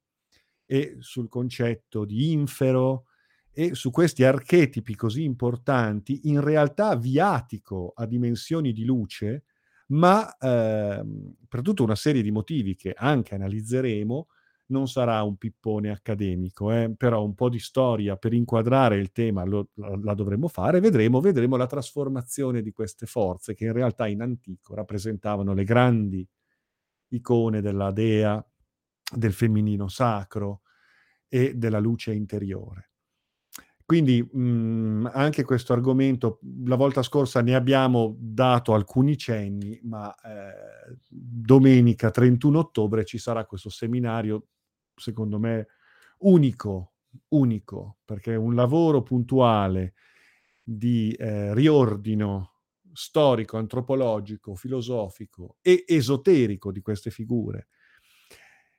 e 0.64 0.96
sul 1.00 1.28
concetto 1.28 2.06
di 2.06 2.32
infero 2.32 3.04
e 3.52 3.74
su 3.74 3.90
questi 3.90 4.24
archetipi 4.24 4.94
così 4.94 5.24
importanti, 5.24 6.20
in 6.30 6.40
realtà 6.40 6.96
viatico 6.96 7.92
a 7.94 8.06
dimensioni 8.06 8.72
di 8.72 8.86
luce, 8.86 9.44
ma 9.92 10.36
ehm, 10.38 11.34
per 11.48 11.62
tutta 11.62 11.82
una 11.82 11.94
serie 11.94 12.22
di 12.22 12.30
motivi 12.30 12.76
che 12.76 12.94
anche 12.96 13.34
analizzeremo, 13.34 14.26
non 14.66 14.88
sarà 14.88 15.22
un 15.22 15.36
pippone 15.36 15.90
accademico, 15.90 16.72
eh, 16.72 16.94
però 16.96 17.22
un 17.22 17.34
po' 17.34 17.50
di 17.50 17.58
storia 17.58 18.16
per 18.16 18.32
inquadrare 18.32 18.96
il 18.96 19.12
tema 19.12 19.44
lo, 19.44 19.68
la, 19.74 20.14
dovremo 20.14 20.48
fare, 20.48 20.80
vedremo, 20.80 21.20
vedremo 21.20 21.56
la 21.56 21.66
trasformazione 21.66 22.62
di 22.62 22.72
queste 22.72 23.04
forze 23.06 23.54
che 23.54 23.66
in 23.66 23.72
realtà 23.72 24.06
in 24.06 24.22
antico 24.22 24.74
rappresentavano 24.74 25.52
le 25.52 25.64
grandi 25.64 26.26
icone 27.08 27.60
della 27.60 27.90
dea, 27.90 28.44
del 29.14 29.32
femminino 29.34 29.88
sacro 29.88 30.62
e 31.28 31.54
della 31.54 31.78
luce 31.78 32.14
interiore. 32.14 32.91
Quindi 33.92 34.22
mh, 34.22 35.10
anche 35.12 35.44
questo 35.44 35.74
argomento, 35.74 36.38
la 36.64 36.76
volta 36.76 37.02
scorsa 37.02 37.42
ne 37.42 37.54
abbiamo 37.54 38.16
dato 38.18 38.72
alcuni 38.72 39.18
cenni, 39.18 39.78
ma 39.82 40.14
eh, 40.14 40.96
domenica 41.10 42.10
31 42.10 42.58
ottobre 42.58 43.04
ci 43.04 43.18
sarà 43.18 43.44
questo 43.44 43.68
seminario, 43.68 44.46
secondo 44.96 45.38
me, 45.38 45.66
unico, 46.20 46.94
unico, 47.28 47.98
perché 48.06 48.32
è 48.32 48.36
un 48.36 48.54
lavoro 48.54 49.02
puntuale 49.02 49.92
di 50.62 51.12
eh, 51.12 51.52
riordino 51.52 52.52
storico, 52.94 53.58
antropologico, 53.58 54.54
filosofico 54.54 55.58
e 55.60 55.84
esoterico 55.86 56.72
di 56.72 56.80
queste 56.80 57.10
figure, 57.10 57.68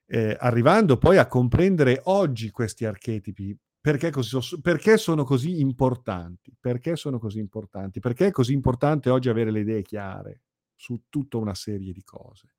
eh, 0.07 0.35
arrivando 0.39 0.97
poi 0.97 1.19
a 1.19 1.27
comprendere 1.27 2.01
oggi 2.05 2.49
questi 2.49 2.83
archetipi 2.85 3.55
perché, 3.83 4.11
così, 4.11 4.61
perché, 4.61 4.95
sono 4.95 5.25
così 5.25 5.59
importanti? 5.59 6.55
Perché 6.57 6.95
sono 6.95 7.19
così 7.19 7.39
importanti? 7.39 7.99
Perché 7.99 8.27
è 8.27 8.31
così 8.31 8.53
importante 8.53 9.09
oggi 9.09 9.27
avere 9.27 9.51
le 9.51 9.59
idee 9.59 9.81
chiare 9.81 10.43
su 10.73 11.01
tutta 11.09 11.35
una 11.35 11.53
serie 11.53 11.91
di 11.91 12.01
cose? 12.01 12.53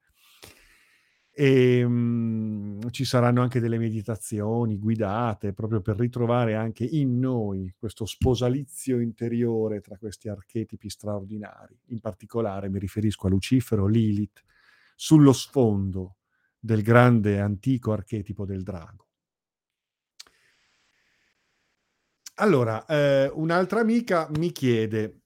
E 1.31 1.83
um, 1.83 2.91
ci 2.91 3.07
saranno 3.07 3.41
anche 3.41 3.59
delle 3.59 3.79
meditazioni 3.79 4.77
guidate 4.77 5.55
proprio 5.55 5.81
per 5.81 5.97
ritrovare 5.97 6.57
anche 6.57 6.85
in 6.85 7.19
noi 7.19 7.75
questo 7.75 8.05
sposalizio 8.05 9.01
interiore 9.01 9.81
tra 9.81 9.97
questi 9.97 10.29
archetipi 10.29 10.91
straordinari. 10.91 11.81
In 11.87 12.01
particolare 12.01 12.69
mi 12.69 12.79
riferisco 12.79 13.29
a 13.29 13.31
Lucifero, 13.31 13.87
Lilith, 13.87 14.45
sullo 14.95 15.33
sfondo 15.33 16.17
del 16.61 16.83
grande 16.83 17.41
antico 17.41 17.93
archetipo 17.93 18.45
del 18.45 18.63
drago. 18.63 19.04
Allora, 22.39 22.85
eh, 22.87 23.31
un'altra 23.33 23.79
amica 23.81 24.29
mi 24.39 24.51
chiede, 24.51 25.21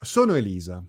sono 0.00 0.34
Elisa, 0.34 0.82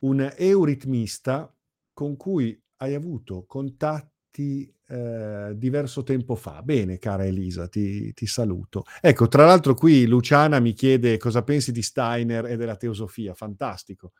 un 0.00 0.32
euritmista 0.36 1.52
con 1.92 2.16
cui 2.16 2.58
hai 2.76 2.94
avuto 2.94 3.44
contatti 3.46 4.72
eh, 4.88 5.52
diverso 5.56 6.02
tempo 6.04 6.36
fa. 6.36 6.62
Bene, 6.62 6.98
cara 6.98 7.26
Elisa, 7.26 7.68
ti, 7.68 8.14
ti, 8.14 8.26
saluto. 8.26 8.84
Ecco, 9.00 9.28
tra 9.28 9.44
l'altro 9.44 9.74
qui 9.74 10.06
Luciana 10.06 10.58
mi 10.58 10.72
chiede 10.72 11.18
cosa 11.18 11.42
pensi 11.42 11.70
di 11.70 11.82
Steiner 11.82 12.46
e 12.46 12.56
della 12.56 12.76
teosofia, 12.76 13.34
fantastico. 13.34 14.12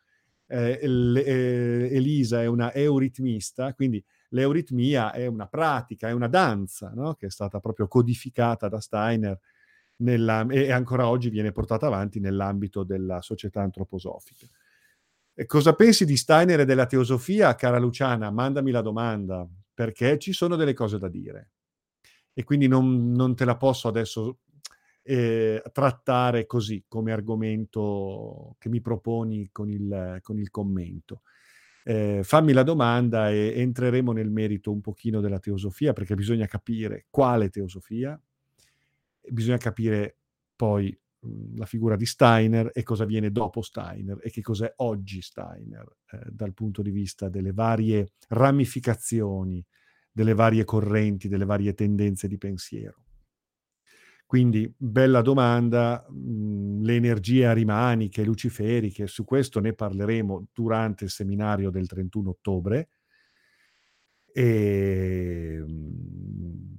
Eh, 0.46 0.86
l- 0.86 1.16
eh, 1.16 1.88
Elisa 1.94 2.42
è 2.42 2.46
una 2.46 2.74
euritmista, 2.74 3.72
quindi 3.74 4.04
l'euritmia 4.30 5.12
è 5.12 5.26
una 5.26 5.46
pratica, 5.46 6.08
è 6.08 6.12
una 6.12 6.28
danza, 6.28 6.92
no? 6.94 7.14
che 7.14 7.26
è 7.26 7.30
stata 7.30 7.60
proprio 7.60 7.88
codificata 7.88 8.68
da 8.68 8.80
Steiner 8.80 9.38
nella, 9.96 10.46
e 10.48 10.70
ancora 10.72 11.08
oggi 11.08 11.30
viene 11.30 11.52
portata 11.52 11.86
avanti 11.86 12.20
nell'ambito 12.20 12.84
della 12.84 13.20
società 13.22 13.62
antroposofica. 13.62 14.46
E 15.34 15.46
cosa 15.46 15.74
pensi 15.74 16.04
di 16.04 16.16
Steiner 16.16 16.60
e 16.60 16.64
della 16.64 16.86
teosofia, 16.86 17.54
cara 17.54 17.78
Luciana? 17.78 18.30
Mandami 18.30 18.70
la 18.70 18.80
domanda, 18.80 19.46
perché 19.74 20.18
ci 20.18 20.32
sono 20.32 20.56
delle 20.56 20.72
cose 20.72 20.98
da 20.98 21.08
dire. 21.08 21.50
E 22.32 22.44
quindi 22.44 22.68
non, 22.68 23.12
non 23.12 23.34
te 23.34 23.44
la 23.44 23.56
posso 23.56 23.88
adesso 23.88 24.38
eh, 25.02 25.62
trattare 25.72 26.46
così 26.46 26.84
come 26.88 27.12
argomento 27.12 28.56
che 28.58 28.68
mi 28.68 28.80
proponi 28.80 29.50
con 29.52 29.70
il, 29.70 30.18
con 30.22 30.38
il 30.38 30.50
commento 30.50 31.22
eh, 31.88 32.22
fammi 32.24 32.52
la 32.52 32.64
domanda 32.64 33.30
e 33.30 33.52
entreremo 33.54 34.10
nel 34.10 34.28
merito 34.28 34.72
un 34.72 34.80
pochino 34.80 35.20
della 35.20 35.38
teosofia, 35.38 35.92
perché 35.92 36.16
bisogna 36.16 36.46
capire 36.46 37.06
quale 37.10 37.48
teosofia, 37.48 38.20
bisogna 39.30 39.56
capire 39.56 40.16
poi 40.56 40.98
mh, 41.20 41.56
la 41.56 41.64
figura 41.64 41.94
di 41.94 42.04
Steiner 42.04 42.72
e 42.74 42.82
cosa 42.82 43.04
viene 43.04 43.30
dopo 43.30 43.62
Steiner 43.62 44.18
e 44.20 44.30
che 44.30 44.42
cos'è 44.42 44.72
oggi 44.78 45.22
Steiner 45.22 45.86
eh, 46.10 46.26
dal 46.28 46.54
punto 46.54 46.82
di 46.82 46.90
vista 46.90 47.28
delle 47.28 47.52
varie 47.52 48.14
ramificazioni, 48.30 49.64
delle 50.10 50.34
varie 50.34 50.64
correnti, 50.64 51.28
delle 51.28 51.44
varie 51.44 51.72
tendenze 51.74 52.26
di 52.26 52.36
pensiero. 52.36 53.05
Quindi, 54.26 54.70
bella 54.76 55.22
domanda, 55.22 56.04
mhmm, 56.08 56.82
le 56.82 56.96
energie 56.96 57.46
arimaniche, 57.46 58.24
luciferiche, 58.24 59.06
su 59.06 59.24
questo 59.24 59.60
ne 59.60 59.72
parleremo 59.72 60.48
durante 60.52 61.04
il 61.04 61.10
seminario 61.10 61.70
del 61.70 61.86
31 61.86 62.30
ottobre. 62.30 62.88
E, 64.32 65.54
ehm, 65.62 66.76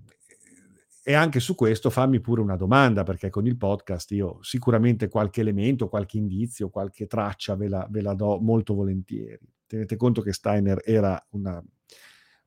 e 1.08 1.14
anche 1.14 1.40
su 1.40 1.56
questo 1.56 1.90
fammi 1.90 2.20
pure 2.20 2.42
una 2.42 2.58
domanda, 2.58 3.04
perché 3.04 3.30
con 3.30 3.48
il 3.48 3.56
podcast 3.56 4.12
io 4.12 4.40
sicuramente 4.42 5.08
qualche 5.08 5.40
elemento, 5.40 5.88
qualche 5.88 6.18
indizio, 6.18 6.68
qualche 6.70 7.08
traccia 7.08 7.56
ve 7.56 7.70
la, 7.70 7.88
ve 7.90 8.02
la 8.02 8.14
do 8.14 8.40
molto 8.42 8.74
volentieri. 8.74 9.40
Tenete 9.66 9.96
conto 9.96 10.22
che 10.22 10.34
Steiner 10.34 10.82
era 10.84 11.18
una, 11.30 11.64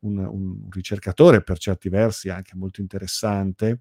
un, 0.00 0.18
un 0.18 0.68
ricercatore 0.68 1.42
per 1.42 1.56
certi 1.56 1.88
versi 1.88 2.28
anche 2.28 2.52
molto 2.54 2.82
interessante, 2.82 3.80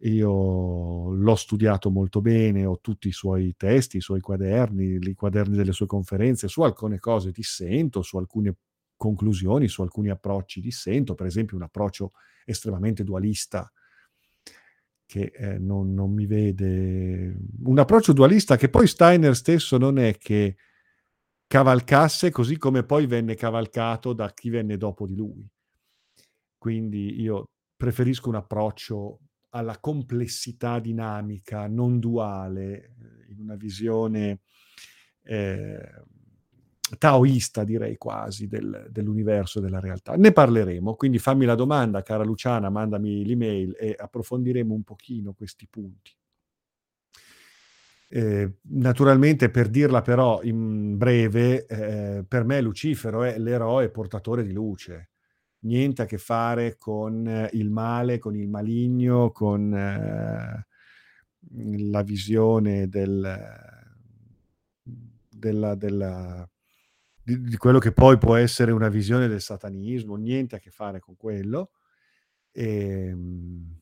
io 0.00 1.10
l'ho 1.14 1.34
studiato 1.34 1.90
molto 1.90 2.20
bene, 2.20 2.66
ho 2.66 2.78
tutti 2.80 3.08
i 3.08 3.12
suoi 3.12 3.54
testi, 3.56 3.96
i 3.96 4.02
suoi 4.02 4.20
quaderni, 4.20 4.98
i 5.00 5.14
quaderni 5.14 5.56
delle 5.56 5.72
sue 5.72 5.86
conferenze, 5.86 6.48
su 6.48 6.62
alcune 6.62 6.98
cose 6.98 7.30
dissento, 7.30 8.02
su 8.02 8.18
alcune 8.18 8.56
conclusioni, 8.96 9.68
su 9.68 9.82
alcuni 9.82 10.10
approcci 10.10 10.60
dissento, 10.60 11.14
per 11.14 11.26
esempio 11.26 11.56
un 11.56 11.62
approccio 11.62 12.12
estremamente 12.44 13.04
dualista 13.04 13.70
che 15.06 15.32
eh, 15.34 15.58
non, 15.58 15.94
non, 15.94 16.12
mi 16.12 16.26
vede... 16.26 17.36
Un 17.64 17.78
approccio 17.78 18.12
dualista 18.12 18.56
che 18.56 18.68
poi 18.68 18.86
Steiner 18.86 19.36
stesso 19.36 19.78
non 19.78 19.98
è 19.98 20.16
che 20.18 20.56
cavalcasse 21.46 22.30
così 22.30 22.58
come 22.58 22.82
poi 22.82 23.06
venne 23.06 23.36
cavalcato 23.36 24.12
da 24.12 24.32
chi 24.32 24.50
venne 24.50 24.76
dopo 24.76 25.06
di 25.06 25.14
lui. 25.14 25.48
Quindi 26.58 27.20
io 27.20 27.50
preferisco 27.76 28.28
un 28.28 28.34
approccio 28.34 29.20
alla 29.56 29.78
complessità 29.78 30.78
dinamica 30.78 31.66
non 31.66 31.98
duale, 31.98 32.74
eh, 32.74 33.32
in 33.32 33.40
una 33.40 33.56
visione 33.56 34.40
eh, 35.22 36.04
taoista, 36.98 37.64
direi 37.64 37.96
quasi, 37.96 38.46
del, 38.46 38.86
dell'universo 38.90 39.58
e 39.58 39.62
della 39.62 39.80
realtà. 39.80 40.14
Ne 40.14 40.32
parleremo, 40.32 40.94
quindi 40.94 41.18
fammi 41.18 41.46
la 41.46 41.54
domanda, 41.54 42.02
cara 42.02 42.22
Luciana, 42.22 42.68
mandami 42.68 43.24
l'email 43.24 43.74
e 43.78 43.96
approfondiremo 43.98 44.74
un 44.74 44.82
pochino 44.82 45.32
questi 45.32 45.66
punti. 45.68 46.14
Eh, 48.08 48.58
naturalmente, 48.68 49.50
per 49.50 49.68
dirla 49.68 50.02
però 50.02 50.40
in 50.42 50.96
breve, 50.96 51.66
eh, 51.66 52.24
per 52.28 52.44
me 52.44 52.60
Lucifero 52.60 53.24
è 53.24 53.36
l'eroe 53.38 53.90
portatore 53.90 54.44
di 54.44 54.52
luce 54.52 55.10
niente 55.66 56.02
a 56.02 56.06
che 56.06 56.18
fare 56.18 56.76
con 56.76 57.26
eh, 57.26 57.50
il 57.52 57.70
male, 57.70 58.18
con 58.18 58.34
il 58.34 58.48
maligno, 58.48 59.30
con 59.30 59.74
eh, 59.74 60.66
la 61.78 62.02
visione 62.02 62.88
del, 62.88 63.46
della, 65.28 65.74
della, 65.74 66.48
di, 67.22 67.40
di, 67.40 67.56
quello 67.56 67.78
che 67.78 67.92
poi 67.92 68.16
può 68.18 68.36
essere 68.36 68.72
una 68.72 68.88
visione 68.88 69.28
del 69.28 69.40
satanismo, 69.40 70.16
niente 70.16 70.56
a 70.56 70.58
che 70.58 70.70
fare 70.70 71.00
con 71.00 71.16
quello. 71.16 71.70
E, 72.52 73.08
ehm, 73.08 73.80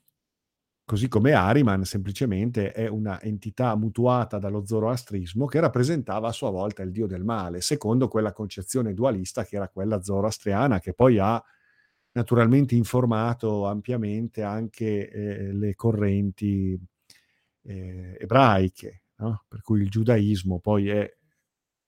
così 0.85 1.09
come 1.09 1.33
Ariman 1.33 1.85
semplicemente 1.85 2.73
è 2.73 2.89
una 2.89 3.21
entità 3.23 3.75
mutuata 3.75 4.39
dallo 4.39 4.67
zoroastrismo 4.67 5.47
che 5.47 5.61
rappresentava 5.61 6.29
a 6.29 6.33
sua 6.33 6.51
volta 6.51 6.83
il 6.83 6.91
dio 6.91 7.07
del 7.07 7.25
male, 7.25 7.63
secondo 7.63 8.07
quella 8.09 8.33
concezione 8.33 8.93
dualista 8.93 9.45
che 9.45 9.57
era 9.57 9.69
quella 9.69 10.03
zoroastriana, 10.03 10.81
che 10.81 10.93
poi 10.93 11.19
ha 11.19 11.43
naturalmente 12.15 12.75
informato 12.75 13.67
ampiamente 13.67 14.43
anche 14.43 15.11
eh, 15.11 15.53
le 15.53 15.75
correnti 15.75 16.79
eh, 17.63 18.17
ebraiche, 18.19 19.03
no? 19.17 19.45
per 19.49 19.61
cui 19.63 19.83
il 19.83 19.91
giudaismo 19.91 20.61
poi 20.61 20.89
è 20.89 21.13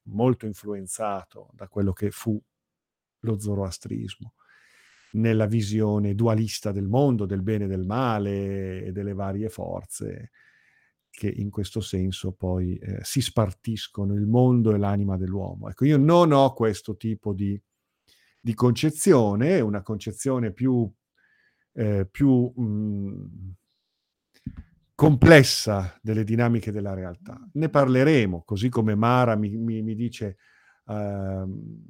molto 0.09 0.47
influenzato 0.47 1.51
da 1.53 1.69
quello 1.69 1.93
che 1.93 2.11
fu 2.11 2.41
lo 3.21 3.39
zoroastrismo 3.39 4.35
nella 5.13 5.47
visione 5.47 6.15
dualista 6.15 6.73
del 6.73 6.89
mondo, 6.89 7.25
del 7.25 7.43
bene 7.43 7.65
e 7.65 7.69
del 7.69 7.87
male 7.87 8.85
e 8.85 8.93
delle 8.93 9.15
varie 9.15 9.49
forze 9.49 10.31
che 11.09 11.29
in 11.29 11.51
questo 11.51 11.81
senso 11.81 12.33
poi 12.33 12.77
eh, 12.77 12.99
si 13.03 13.23
spartiscono 13.23 14.15
il 14.15 14.27
mondo 14.27 14.75
e 14.75 14.79
l'anima 14.79 15.17
dell'uomo. 15.17 15.71
Ecco, 15.71 15.87
io 15.87 15.97
non 15.97 16.33
ho 16.33 16.53
questo 16.53 16.97
tipo 16.97 17.33
di 17.33 17.59
di 18.47 18.55
concezione, 18.55 19.59
una 19.59 19.83
concezione 19.83 20.53
più, 20.53 20.89
eh, 21.73 22.07
più 22.09 22.53
mh, 22.55 22.63
mm, 22.63 23.51
complessa 24.95 25.99
delle 26.01 26.23
dinamiche 26.23 26.71
della 26.71 26.95
realtà. 26.95 27.45
Ne 27.55 27.69
parleremo, 27.69 28.45
così 28.45 28.69
come 28.69 28.95
Mara 28.95 29.35
mi, 29.35 29.51
mi, 29.57 29.83
mi 29.83 29.97
dice, 29.97 30.37
uh, 30.85 31.83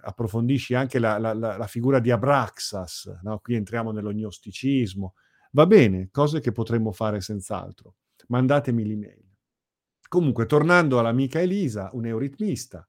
approfondisci 0.00 0.72
anche 0.72 0.98
la, 0.98 1.18
la, 1.18 1.34
la, 1.34 1.66
figura 1.66 2.00
di 2.00 2.10
Abraxas, 2.10 3.20
no? 3.22 3.38
qui 3.40 3.56
entriamo 3.56 3.92
nello 3.92 4.10
gnosticismo, 4.10 5.12
Va 5.50 5.66
bene, 5.66 6.08
cose 6.10 6.40
che 6.40 6.52
potremmo 6.52 6.90
fare 6.92 7.20
senz'altro. 7.20 7.96
Mandatemi 8.28 8.84
l'email. 8.84 9.24
Comunque, 10.08 10.46
tornando 10.46 10.98
all'amica 10.98 11.38
Elisa, 11.40 11.90
un'euritmista, 11.92 12.87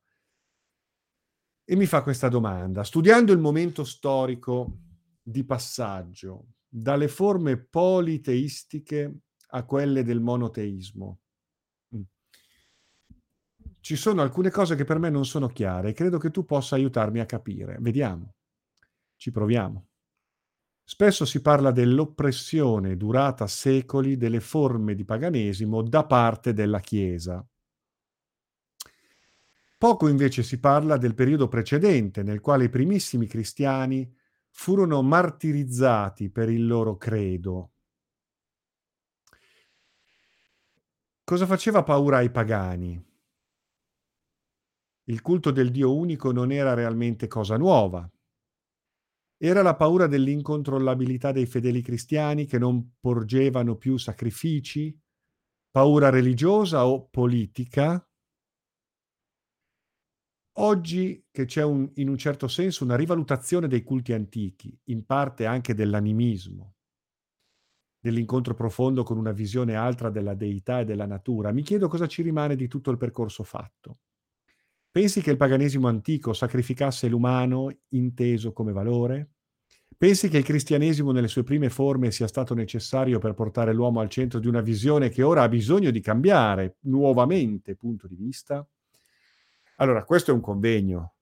e 1.72 1.76
mi 1.76 1.86
fa 1.86 2.02
questa 2.02 2.30
domanda. 2.30 2.84
Studiando 2.84 3.32
il 3.32 3.38
momento 3.38 3.84
storico 3.84 4.80
di 5.22 5.44
passaggio 5.44 6.54
dalle 6.68 7.08
forme 7.08 7.58
politeistiche 7.58 9.20
a 9.50 9.64
quelle 9.66 10.04
del 10.04 10.20
monoteismo, 10.20 11.20
mm, 11.96 12.02
ci 13.82 13.96
sono 13.96 14.24
alcune 14.24 14.50
cose 14.50 14.76
che 14.76 14.84
per 14.84 14.98
me 14.98 15.12
non 15.12 15.28
sono 15.28 15.46
chiare 15.46 15.90
e 15.90 15.94
credo 15.94 16.18
che 16.18 16.32
tu 16.32 16.44
possa 16.44 16.74
aiutarmi 16.74 17.20
a 17.20 17.28
capire. 17.28 17.78
Vediamo, 17.80 18.34
ci 19.16 19.30
proviamo. 19.30 19.90
Spesso 20.84 21.24
si 21.24 21.40
parla 21.40 21.70
dell'oppressione 21.70 22.98
durata 22.98 23.46
secoli 23.46 24.18
delle 24.18 24.40
forme 24.40 24.96
di 24.96 25.06
paganesimo 25.06 25.84
da 25.84 26.04
parte 26.04 26.52
della 26.52 26.80
Chiesa. 26.80 27.48
Poco 29.80 30.10
invece 30.10 30.44
si 30.44 30.60
parla 30.60 30.98
del 30.98 31.14
periodo 31.14 31.48
precedente, 31.48 32.22
nel 32.22 32.42
quale 32.42 32.66
i 32.66 32.70
primissimi 32.70 33.28
cristiani 33.28 34.14
furono 34.50 35.02
martirizzati 35.02 36.30
per 36.30 36.50
il 36.50 36.68
loro 36.68 36.98
credo. 36.98 37.72
Cosa 41.24 41.46
faceva 41.46 41.82
paura 41.84 42.18
ai 42.18 42.30
pagani? 42.30 43.02
Il 45.06 45.22
culto 45.22 45.52
del 45.52 45.72
Dio 45.72 45.96
unico 45.96 46.34
non 46.34 46.52
era 46.52 46.74
realmente 46.74 47.28
cosa 47.28 47.56
nuova, 47.56 48.06
era 49.42 49.62
la 49.62 49.78
paura 49.78 50.08
dell'incontrollabilità 50.08 51.32
dei 51.32 51.46
fedeli 51.46 51.82
cristiani 51.82 52.46
che 52.46 52.58
non 52.58 52.96
porgevano 53.00 53.78
più 53.78 53.96
sacrifici? 53.96 54.94
Paura 55.72 56.10
religiosa 56.10 56.86
o 56.86 57.08
politica? 57.08 58.06
Oggi 60.62 61.26
che 61.32 61.46
c'è 61.46 61.64
un, 61.64 61.90
in 61.96 62.10
un 62.10 62.18
certo 62.18 62.48
senso 62.48 62.84
una 62.84 62.98
rivalutazione 62.98 63.68
dei 63.68 63.82
culti 63.82 64.12
antichi, 64.14 64.78
in 64.86 65.06
parte 65.06 65.46
anche 65.46 65.74
dell'animismo, 65.74 66.76
dell'incontro 67.98 68.54
profondo 68.54 69.04
con 69.04 69.18
una 69.18 69.32
visione 69.32 69.76
altra 69.76 70.10
della 70.10 70.34
deità 70.34 70.82
e 70.82 70.86
della 70.86 71.06
natura, 71.06 71.52
mi 71.52 71.62
chiedo 71.62 71.88
cosa 71.88 72.08
ci 72.08 72.22
rimane 72.22 72.56
di 72.56 72.68
tutto 72.68 72.92
il 72.92 72.98
percorso 72.98 73.44
fatto. 73.44 74.00
Pensi 74.92 75.22
che 75.22 75.32
il 75.32 75.38
paganesimo 75.38 75.88
antico 75.88 76.34
sacrificasse 76.34 77.08
l'umano 77.08 77.72
inteso 77.90 78.52
come 78.52 78.74
valore? 78.74 79.32
Pensi 79.98 80.30
che 80.30 80.38
il 80.40 80.44
cristianesimo 80.44 81.12
nelle 81.12 81.28
sue 81.28 81.44
prime 81.44 81.70
forme 81.70 82.12
sia 82.12 82.28
stato 82.28 82.54
necessario 82.54 83.20
per 83.20 83.34
portare 83.34 83.74
l'uomo 83.74 84.02
al 84.02 84.10
centro 84.10 84.40
di 84.40 84.48
una 84.48 84.62
visione 84.62 85.10
che 85.10 85.24
ora 85.24 85.44
ha 85.44 85.50
bisogno 85.50 85.92
di 85.92 86.02
cambiare 86.02 86.78
nuovamente 86.82 87.76
punto 87.76 88.08
di 88.08 88.16
vista? 88.16 88.68
Allora, 89.82 90.04
questo 90.04 90.32
è 90.32 90.34
un 90.34 90.42
convegno, 90.42 91.16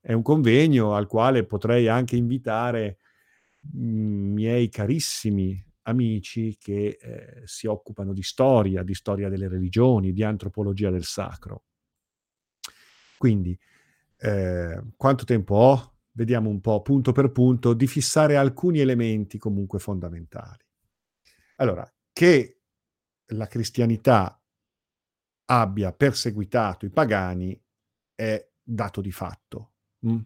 è 0.00 0.12
un 0.12 0.22
convegno 0.22 0.94
al 0.94 1.06
quale 1.06 1.44
potrei 1.44 1.88
anche 1.88 2.16
invitare 2.16 2.98
mm, 3.76 4.32
miei 4.32 4.68
carissimi 4.68 5.60
amici 5.82 6.56
che 6.56 6.96
eh, 7.00 7.42
si 7.44 7.66
occupano 7.66 8.12
di 8.12 8.22
storia, 8.22 8.84
di 8.84 8.94
storia 8.94 9.28
delle 9.28 9.48
religioni, 9.48 10.12
di 10.12 10.22
antropologia 10.22 10.90
del 10.90 11.02
sacro. 11.02 11.64
Quindi, 13.18 13.58
eh, 14.18 14.80
quanto 14.96 15.24
tempo 15.24 15.54
ho? 15.56 15.92
Vediamo 16.12 16.48
un 16.48 16.60
po' 16.60 16.82
punto 16.82 17.10
per 17.10 17.32
punto 17.32 17.74
di 17.74 17.88
fissare 17.88 18.36
alcuni 18.36 18.78
elementi 18.78 19.38
comunque 19.38 19.80
fondamentali. 19.80 20.64
Allora, 21.56 21.92
che 22.12 22.60
la 23.28 23.48
cristianità 23.48 24.40
abbia 25.46 25.92
perseguitato 25.92 26.86
i 26.86 26.90
pagani 26.90 27.60
è 28.14 28.50
dato 28.62 29.00
di 29.00 29.12
fatto. 29.12 29.72
Mm? 30.06 30.20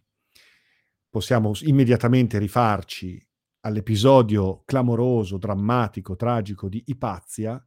Possiamo 1.09 1.53
immediatamente 1.62 2.38
rifarci 2.38 3.24
all'episodio 3.61 4.62
clamoroso, 4.64 5.38
drammatico, 5.38 6.16
tragico 6.16 6.68
di 6.68 6.83
Ipazia 6.87 7.62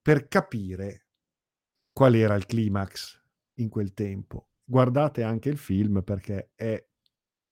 per 0.00 0.28
capire 0.28 1.06
qual 1.92 2.14
era 2.14 2.34
il 2.34 2.46
climax 2.46 3.20
in 3.54 3.68
quel 3.68 3.92
tempo 3.94 4.50
guardate 4.66 5.22
anche 5.22 5.48
il 5.48 5.56
film 5.56 6.02
perché 6.02 6.50
è 6.56 6.84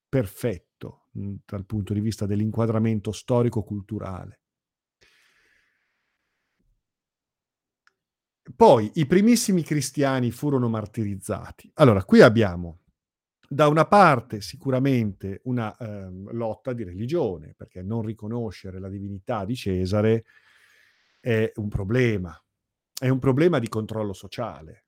perfetto 0.09 1.07
mh, 1.13 1.27
mm, 1.27 1.35
dal 1.47 1.65
punto 1.65 1.95
di 1.95 2.01
vista 2.01 2.27
dell'inquadramento 2.27 3.13
storico-culturale. 3.13 4.41
Poi 8.53 8.91
i 8.95 9.07
primissimi 9.07 9.63
cristiani 9.63 10.31
furono 10.31 10.69
martirizzati. 10.69 11.71
Allora, 11.75 12.05
qui 12.05 12.21
abbiamo 12.21 12.81
da 13.49 13.69
una 13.69 13.87
parte 13.87 14.41
sicuramente 14.41 15.41
una 15.45 15.75
eh, 15.77 16.09
lotta 16.33 16.73
di 16.73 16.85
religione, 16.85 17.55
perché 17.57 17.83
non 17.83 18.03
riconoscere 18.03 18.79
la 18.79 18.89
divinità 18.89 19.45
di 19.45 19.55
Cesare 19.55 20.25
è 21.21 21.53
un 21.57 21.69
problema, 21.69 22.39
è 22.99 23.09
un 23.09 23.19
problema 23.19 23.59
di 23.59 23.69
controllo 23.69 24.13
sociale. 24.13 24.85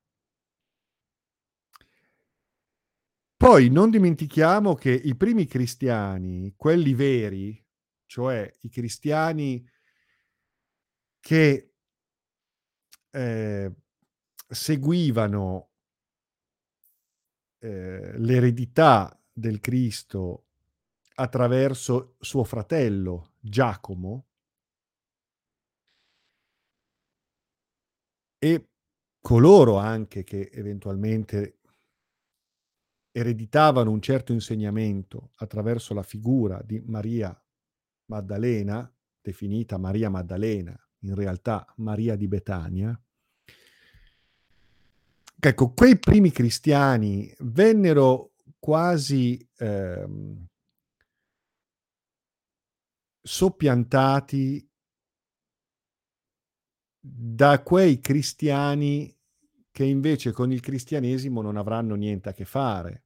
Poi 3.36 3.68
non 3.68 3.90
dimentichiamo 3.90 4.74
che 4.74 4.90
i 4.90 5.14
primi 5.14 5.46
cristiani, 5.46 6.54
quelli 6.56 6.94
veri, 6.94 7.64
cioè 8.06 8.50
i 8.62 8.68
cristiani 8.68 9.64
che 11.20 11.75
eh, 13.16 13.72
seguivano 14.46 15.70
eh, 17.60 18.18
l'eredità 18.18 19.18
del 19.32 19.58
Cristo 19.58 20.48
attraverso 21.14 22.16
suo 22.20 22.44
fratello 22.44 23.32
Giacomo 23.40 24.26
e 28.38 28.68
coloro 29.18 29.78
anche 29.78 30.22
che 30.22 30.50
eventualmente 30.52 31.60
ereditavano 33.12 33.90
un 33.90 34.02
certo 34.02 34.34
insegnamento 34.34 35.30
attraverso 35.36 35.94
la 35.94 36.02
figura 36.02 36.60
di 36.62 36.82
Maria 36.84 37.34
Maddalena, 38.10 38.94
definita 39.22 39.78
Maria 39.78 40.10
Maddalena, 40.10 40.78
in 41.00 41.14
realtà 41.14 41.64
Maria 41.76 42.14
di 42.14 42.28
Betania, 42.28 43.00
ecco, 45.38 45.72
quei 45.72 45.98
primi 45.98 46.30
cristiani 46.30 47.32
vennero 47.40 48.32
quasi 48.58 49.48
ehm, 49.56 50.46
soppiantati 53.22 54.70
da 56.98 57.62
quei 57.62 58.00
cristiani 58.00 59.14
che 59.70 59.84
invece 59.84 60.32
con 60.32 60.52
il 60.52 60.60
cristianesimo 60.60 61.42
non 61.42 61.56
avranno 61.56 61.94
niente 61.94 62.30
a 62.30 62.32
che 62.32 62.44
fare. 62.44 63.04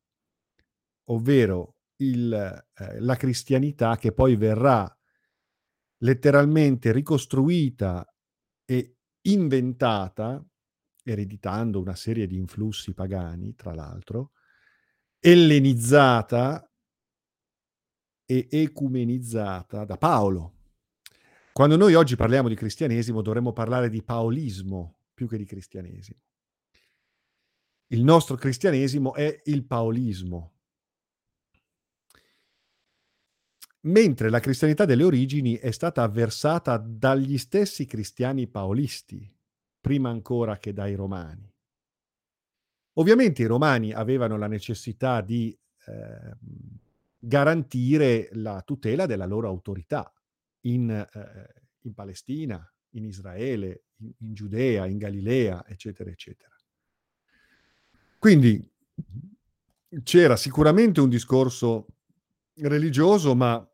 Ovvero 1.11 1.77
il, 1.97 2.33
eh, 2.33 3.01
la 3.01 3.17
cristianità 3.17 3.97
che 3.97 4.13
poi 4.13 4.37
verrà 4.37 4.95
letteralmente 5.99 6.93
ricostruita 6.93 8.07
e 8.65 8.97
inventata, 9.23 10.43
ereditando 11.11 11.81
una 11.81 11.95
serie 11.95 12.27
di 12.27 12.37
influssi 12.37 12.95
pagani, 12.95 13.55
tra 13.55 13.75
l'altro, 13.75 14.33
ellenizzata 15.19 16.71
e 18.25 18.49
ecumenizzata 18.51 19.85
da 19.85 19.97
Paolo. 19.97 20.55
Quando 21.53 21.77
noi 21.77 21.95
oggi 21.95 22.17
parliamo 22.17 22.49
di 22.49 22.55
cristianesimo 22.55 23.23
dovremmo 23.23 23.53
parlare 23.53 23.91
di 23.91 24.03
paolismo 24.03 24.99
più 25.13 25.29
che 25.29 25.37
di 25.37 25.45
cristianesimo. 25.45 26.19
Il 27.89 28.05
nostro 28.05 28.37
cristianesimo 28.37 29.15
è 29.15 29.43
il 29.47 29.67
paolismo, 29.67 30.55
mentre 33.83 34.31
la 34.31 34.41
cristianità 34.41 34.85
delle 34.85 35.03
origini 35.03 35.55
è 35.57 35.73
stata 35.73 36.03
avversata 36.03 36.77
dagli 36.77 37.37
stessi 37.37 37.87
cristiani 37.87 38.47
paolisti, 38.47 39.29
prima 39.81 40.11
ancora 40.11 40.59
che 40.59 40.73
dai 40.73 40.95
romani. 40.95 41.53
Ovviamente 42.95 43.43
i 43.43 43.47
romani 43.47 43.93
avevano 43.93 44.37
la 44.37 44.47
necessità 44.47 45.21
di 45.21 45.57
eh, 45.87 46.37
garantire 47.19 48.29
la 48.33 48.63
tutela 48.63 49.07
della 49.07 49.27
loro 49.27 49.49
autorità 49.49 50.13
in, 50.63 50.91
eh, 50.91 51.55
in 51.83 51.95
Palestina, 51.95 52.73
in 52.91 53.05
Israele, 53.05 53.85
in, 53.97 54.13
in 54.19 54.35
Giudea, 54.35 54.87
in 54.87 54.99
Galilea, 54.99 55.67
eccetera, 55.67 56.11
eccetera. 56.11 56.55
Quindi 58.19 58.71
c'era 60.03 60.37
sicuramente 60.37 61.01
un 61.01 61.09
discorso 61.09 61.87
religioso, 62.55 63.35
ma 63.35 63.67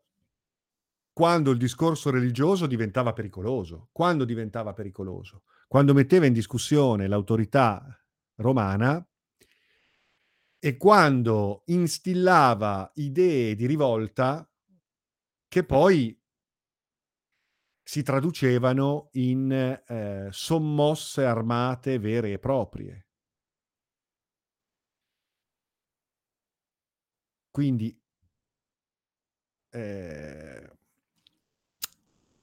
quando 1.11 1.51
il 1.51 1.57
discorso 1.57 2.09
religioso 2.11 2.65
diventava 2.67 3.11
pericoloso. 3.11 3.89
Quando 3.91 4.23
diventava 4.23 4.73
pericoloso? 4.73 5.43
Quando 5.67 5.93
metteva 5.93 6.25
in 6.25 6.33
discussione 6.33 7.07
l'autorità 7.07 7.85
romana 8.35 9.05
e 10.59 10.77
quando 10.77 11.63
instillava 11.65 12.89
idee 12.95 13.53
di 13.53 13.65
rivolta 13.65 14.49
che 15.49 15.63
poi 15.65 16.17
si 17.83 18.01
traducevano 18.03 19.09
in 19.13 19.51
eh, 19.51 20.27
sommosse 20.31 21.23
armate 21.23 21.99
vere 21.99 22.31
e 22.31 22.39
proprie. 22.39 23.07
Quindi 27.51 27.99
eh, 29.71 30.76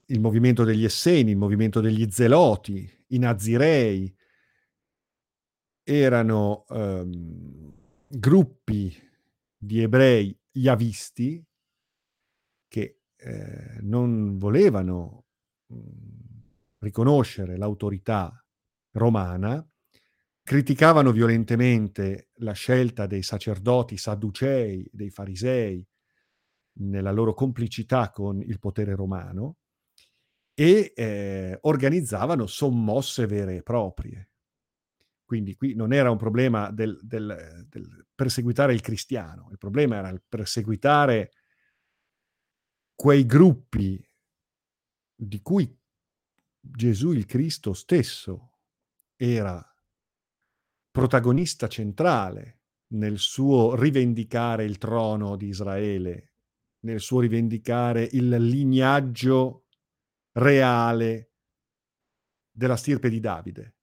il 0.07 0.19
movimento 0.19 0.63
degli 0.63 0.83
Esseni, 0.83 1.31
il 1.31 1.37
movimento 1.37 1.81
degli 1.81 2.09
Zeloti, 2.09 2.89
i 3.07 3.17
Nazirei, 3.17 4.13
erano 5.83 6.65
ehm, 6.69 7.73
gruppi 8.07 8.95
di 9.57 9.81
ebrei 9.81 10.37
yavisti 10.51 11.43
che 12.67 12.99
eh, 13.15 13.77
non 13.81 14.37
volevano 14.37 15.25
riconoscere 16.79 17.57
l'autorità 17.57 18.31
romana, 18.91 19.67
criticavano 20.43 21.11
violentemente 21.11 22.29
la 22.35 22.51
scelta 22.51 23.07
dei 23.07 23.23
sacerdoti 23.23 23.97
sadducei, 23.97 24.87
dei 24.91 25.09
farisei, 25.09 25.85
nella 26.77 27.11
loro 27.11 27.33
complicità 27.33 28.11
con 28.11 28.41
il 28.41 28.59
potere 28.59 28.95
romano 28.95 29.57
e 30.57 30.93
eh, 30.95 31.57
organizzavano 31.61 32.47
sommosse 32.47 33.27
vere 33.27 33.57
e 33.57 33.61
proprie. 33.61 34.29
Quindi 35.25 35.55
qui 35.55 35.75
non 35.75 35.91
era 35.91 36.09
un 36.09 36.17
problema 36.17 36.71
del, 36.71 36.97
del, 37.01 37.65
del, 37.67 38.07
perseguitare 38.15 38.73
il 38.73 38.81
cristiano, 38.81 39.49
il 39.51 39.57
problema 39.57 39.97
era 39.97 40.09
il 40.09 40.23
perseguitare 40.27 41.31
quei 42.95 43.25
gruppi 43.25 44.01
di 45.13 45.41
cui 45.41 45.77
Gesù 46.59 47.11
il 47.11 47.25
Cristo 47.25 47.73
stesso 47.73 48.59
era 49.15 49.61
protagonista 50.89 51.67
centrale 51.67 52.61
nel 52.93 53.17
suo 53.17 53.75
rivendicare 53.75 54.63
il 54.63 54.77
trono 54.77 55.35
di 55.35 55.47
Israele, 55.47 56.33
nel 56.85 57.01
suo 57.01 57.19
rivendicare 57.19 58.07
il 58.11 58.29
lignaggio 58.29 59.64
reale 60.35 61.31
della 62.51 62.75
stirpe 62.75 63.09
di 63.09 63.19
Davide. 63.19 63.75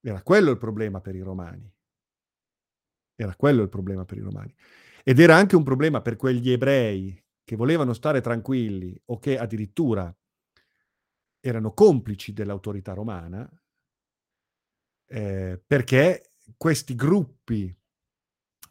Era 0.00 0.22
quello 0.22 0.50
il 0.50 0.58
problema 0.58 1.00
per 1.00 1.14
i 1.14 1.20
romani. 1.20 1.72
Era 3.14 3.34
quello 3.34 3.62
il 3.62 3.68
problema 3.68 4.04
per 4.04 4.18
i 4.18 4.22
romani. 4.22 4.54
Ed 5.02 5.20
era 5.20 5.36
anche 5.36 5.56
un 5.56 5.62
problema 5.62 6.02
per 6.02 6.16
quegli 6.16 6.50
ebrei 6.50 7.22
che 7.44 7.56
volevano 7.56 7.92
stare 7.92 8.20
tranquilli 8.20 9.00
o 9.06 9.18
che 9.18 9.38
addirittura 9.38 10.14
erano 11.40 11.72
complici 11.72 12.32
dell'autorità 12.32 12.92
romana, 12.92 13.48
eh, 15.08 15.62
perché 15.64 16.34
questi 16.56 16.94
gruppi 16.94 17.74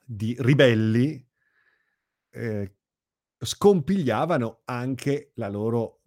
di 0.03 0.35
ribelli 0.39 1.25
eh, 2.31 2.75
scompigliavano 3.38 4.61
anche 4.65 5.31
la 5.35 5.47
loro 5.47 6.01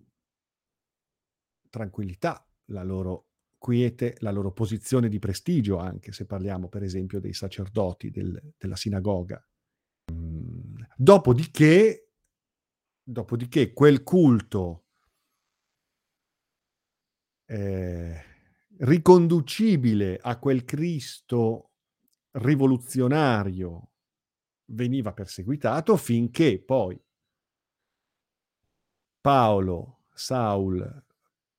tranquillità, 1.79 2.45
la 2.67 2.83
loro 2.83 3.27
quiete, 3.57 4.17
la 4.19 4.31
loro 4.31 4.53
posizione 4.53 5.09
di 5.09 5.19
prestigio, 5.19 5.79
anche 5.79 6.13
se 6.13 6.27
parliamo 6.27 6.69
per 6.69 6.83
esempio 6.83 7.21
dei 7.21 7.33
sacerdoti 7.33 8.11
del, 8.11 8.55
della 8.57 8.77
sinagoga. 8.77 9.43
Mm, 10.13 10.83
dopodiché, 10.97 12.11
dopodiché 13.03 13.73
quel 13.73 14.03
culto 14.03 14.87
eh, 17.47 18.23
riconducibile 18.79 20.19
a 20.21 20.39
quel 20.39 20.65
Cristo 20.65 21.71
rivoluzionario 22.33 23.91
veniva 24.71 25.13
perseguitato 25.13 25.97
finché 25.97 26.61
poi 26.61 27.01
Paolo, 29.21 30.05
Saul, 30.13 31.05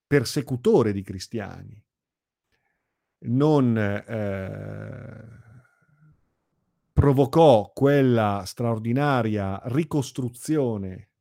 persecutore 0.10 0.92
di 0.92 1.04
cristiani, 1.04 1.86
non 3.26 3.78
eh, 3.78 5.28
provocò 6.92 7.72
quella 7.72 8.42
straordinaria 8.44 9.62
ricostruzione 9.66 11.12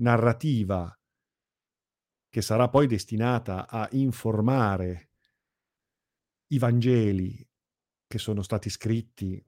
narrativa 0.00 0.94
che 2.28 2.42
sarà 2.42 2.68
poi 2.68 2.86
destinata 2.86 3.66
a 3.66 3.88
informare 3.92 5.08
i 6.48 6.58
Vangeli 6.58 7.48
che 8.06 8.18
sono 8.18 8.42
stati 8.42 8.68
scritti 8.68 9.42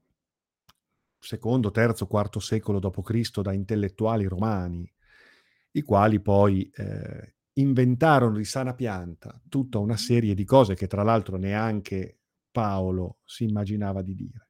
secondo, 1.19 1.71
terzo, 1.71 2.07
quarto 2.07 2.41
secolo 2.41 2.79
d.C. 2.79 3.43
da 3.43 3.53
intellettuali 3.53 4.25
romani, 4.25 4.91
i 5.73 5.83
quali 5.83 6.21
poi 6.21 6.71
eh, 6.75 7.35
inventarono 7.61 8.37
di 8.37 8.45
sana 8.45 8.75
pianta 8.75 9.41
tutta 9.49 9.79
una 9.79 9.97
serie 9.97 10.35
di 10.35 10.45
cose 10.45 10.75
che 10.75 10.87
tra 10.87 11.03
l'altro 11.03 11.37
neanche 11.37 12.19
Paolo 12.51 13.19
si 13.25 13.45
immaginava 13.45 14.03
di 14.03 14.15
dire. 14.15 14.49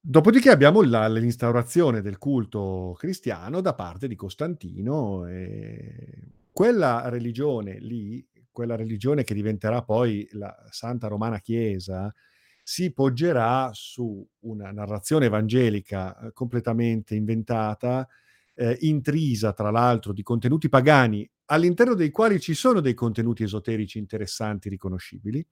Dopodiché 0.00 0.50
abbiamo 0.50 0.82
la, 0.82 1.08
l'instaurazione 1.08 2.00
del 2.00 2.18
culto 2.18 2.94
cristiano 2.96 3.60
da 3.60 3.74
parte 3.74 4.06
di 4.06 4.14
Costantino 4.14 5.26
e 5.26 6.30
quella 6.52 7.08
religione 7.08 7.78
lì, 7.80 8.24
quella 8.52 8.76
religione 8.76 9.24
che 9.24 9.34
diventerà 9.34 9.82
poi 9.82 10.28
la 10.32 10.54
Santa 10.70 11.08
Romana 11.08 11.40
Chiesa, 11.40 12.14
si 12.62 12.92
poggerà 12.92 13.70
su 13.72 14.26
una 14.40 14.72
narrazione 14.72 15.26
evangelica 15.26 16.18
eh, 16.18 16.32
completamente 16.32 17.14
inventata, 17.14 18.08
eh, 18.56 18.76
intrisa 18.80 19.52
tra 19.52 19.70
l'altro 19.70 20.12
di 20.12 20.22
contenuti 20.22 20.68
pagani, 20.68 21.28
all'interno 21.46 21.94
dei 21.94 22.10
quali 22.10 22.40
ci 22.40 22.54
sono 22.54 22.80
dei 22.80 22.94
contenuti 22.94 23.42
esoterici 23.42 23.98
interessanti, 23.98 24.68
riconoscibili, 24.68 25.46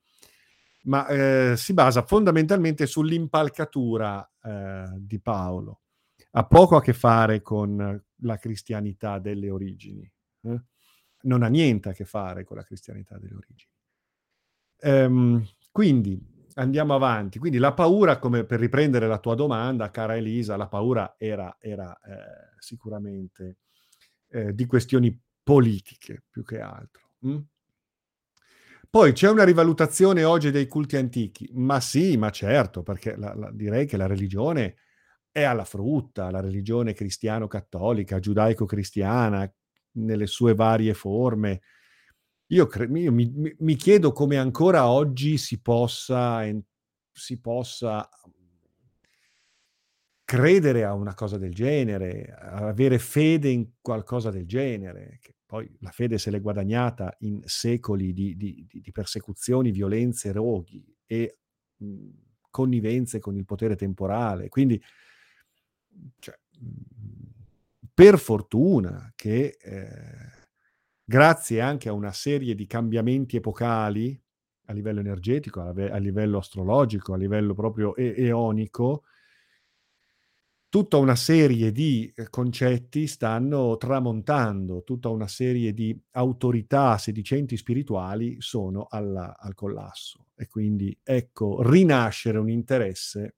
ma 0.83 1.07
eh, 1.07 1.53
si 1.55 1.73
basa 1.73 2.03
fondamentalmente 2.03 2.85
sull'impalcatura 2.85 4.31
eh, 4.43 4.85
di 4.97 5.19
Paolo. 5.19 5.81
Ha 6.31 6.45
poco 6.45 6.75
a 6.75 6.81
che 6.81 6.93
fare 6.93 7.41
con 7.41 8.03
la 8.19 8.37
cristianità 8.37 9.19
delle 9.19 9.49
origini. 9.49 10.11
Eh? 10.41 10.61
Non 11.21 11.43
ha 11.43 11.47
niente 11.47 11.89
a 11.89 11.93
che 11.93 12.05
fare 12.05 12.43
con 12.43 12.57
la 12.57 12.63
cristianità 12.63 13.17
delle 13.17 13.35
origini. 13.35 13.71
Ehm, 14.79 15.47
quindi 15.71 16.21
andiamo 16.55 16.95
avanti. 16.95 17.39
Quindi 17.39 17.57
la 17.57 17.73
paura, 17.73 18.19
come 18.19 18.43
per 18.43 18.59
riprendere 18.59 19.07
la 19.07 19.19
tua 19.19 19.35
domanda, 19.35 19.91
cara 19.91 20.15
Elisa, 20.15 20.57
la 20.57 20.67
paura 20.67 21.15
era, 21.17 21.55
era 21.59 21.97
eh, 21.99 22.55
sicuramente 22.59 23.57
eh, 24.29 24.53
di 24.53 24.65
questioni 24.65 25.17
politiche 25.43 26.23
più 26.29 26.43
che 26.43 26.59
altro. 26.59 27.11
Mm? 27.25 27.37
Poi 28.89 29.11
c'è 29.11 29.29
una 29.29 29.43
rivalutazione 29.43 30.23
oggi 30.23 30.51
dei 30.51 30.67
culti 30.67 30.95
antichi, 30.95 31.49
ma 31.53 31.81
sì, 31.81 32.15
ma 32.15 32.29
certo, 32.29 32.81
perché 32.81 33.17
la, 33.17 33.33
la, 33.35 33.51
direi 33.51 33.85
che 33.85 33.97
la 33.97 34.07
religione 34.07 34.77
è 35.31 35.43
alla 35.43 35.65
frutta, 35.65 36.31
la 36.31 36.39
religione 36.39 36.93
cristiano-cattolica, 36.93 38.19
giudaico-cristiana, 38.19 39.53
nelle 39.97 40.27
sue 40.27 40.55
varie 40.55 40.93
forme, 40.93 41.61
io, 42.47 42.67
cre- 42.67 42.99
io 42.99 43.11
mi, 43.11 43.55
mi, 43.57 43.75
chiedo 43.75 44.11
come 44.11 44.37
ancora 44.37 44.87
oggi 44.87 45.37
si 45.37 45.61
possa, 45.61 46.43
si 47.11 47.39
possa 47.39 48.07
credere 50.23 50.83
a 50.83 50.93
una 50.93 51.13
cosa 51.13 51.37
del 51.37 51.53
genere, 51.53 52.35
avere 52.37 52.99
fede 52.99 53.49
in 53.49 53.69
qualcosa 53.81 54.29
del 54.29 54.45
genere, 54.45 55.17
che 55.21 55.35
poi 55.45 55.69
la 55.79 55.91
fede 55.91 56.17
se 56.17 56.29
l'è 56.29 56.41
guadagnata 56.41 57.15
in 57.19 57.41
secoli 57.45 58.13
di, 58.13 58.35
di, 58.35 58.67
di 58.69 58.91
persecuzioni, 58.91 59.71
violenze, 59.71 60.31
roghi 60.31 60.85
e 61.05 61.37
mh, 61.77 62.09
connivenze 62.49 63.19
con 63.19 63.35
il 63.35 63.45
potere 63.45 63.75
temporale. 63.75 64.49
Quindi, 64.49 64.81
cioè, 66.19 66.37
per 67.93 68.19
fortuna 68.19 69.11
che... 69.15 69.57
Eh, 69.59 70.34
grazie 71.05 71.61
anche 71.61 71.87
a 71.87 71.93
una 71.93 72.11
serie 72.11 72.55
di 72.55 72.65
cambiamenti 72.65 73.37
epocali 73.37 74.19
a 74.67 74.73
livello 74.73 74.99
energetico, 74.99 75.61
a, 75.61 75.97
livello 75.97 76.39
astrologico, 76.39 77.13
a 77.13 77.17
livello 77.17 77.53
proprio 77.53 77.95
e- 77.95 78.15
eonico, 78.17 79.03
tutta 80.69 80.97
una 80.97 81.15
serie 81.15 81.71
di 81.71 82.11
eh, 82.15 82.29
concetti 82.29 83.07
stanno 83.07 83.77
tramontando, 83.77 84.83
tutta 84.83 85.09
una 85.09 85.27
serie 85.27 85.73
di 85.73 85.97
autorità 86.11 86.97
sedicenti 86.97 87.55
spirituali 87.55 88.37
sono 88.39 88.87
alla, 88.89 89.37
al 89.37 89.53
collasso. 89.53 90.27
E 90.35 90.47
quindi 90.47 90.97
ecco, 91.03 91.61
rinascere 91.61 92.39
un 92.39 92.49
interesse 92.49 93.35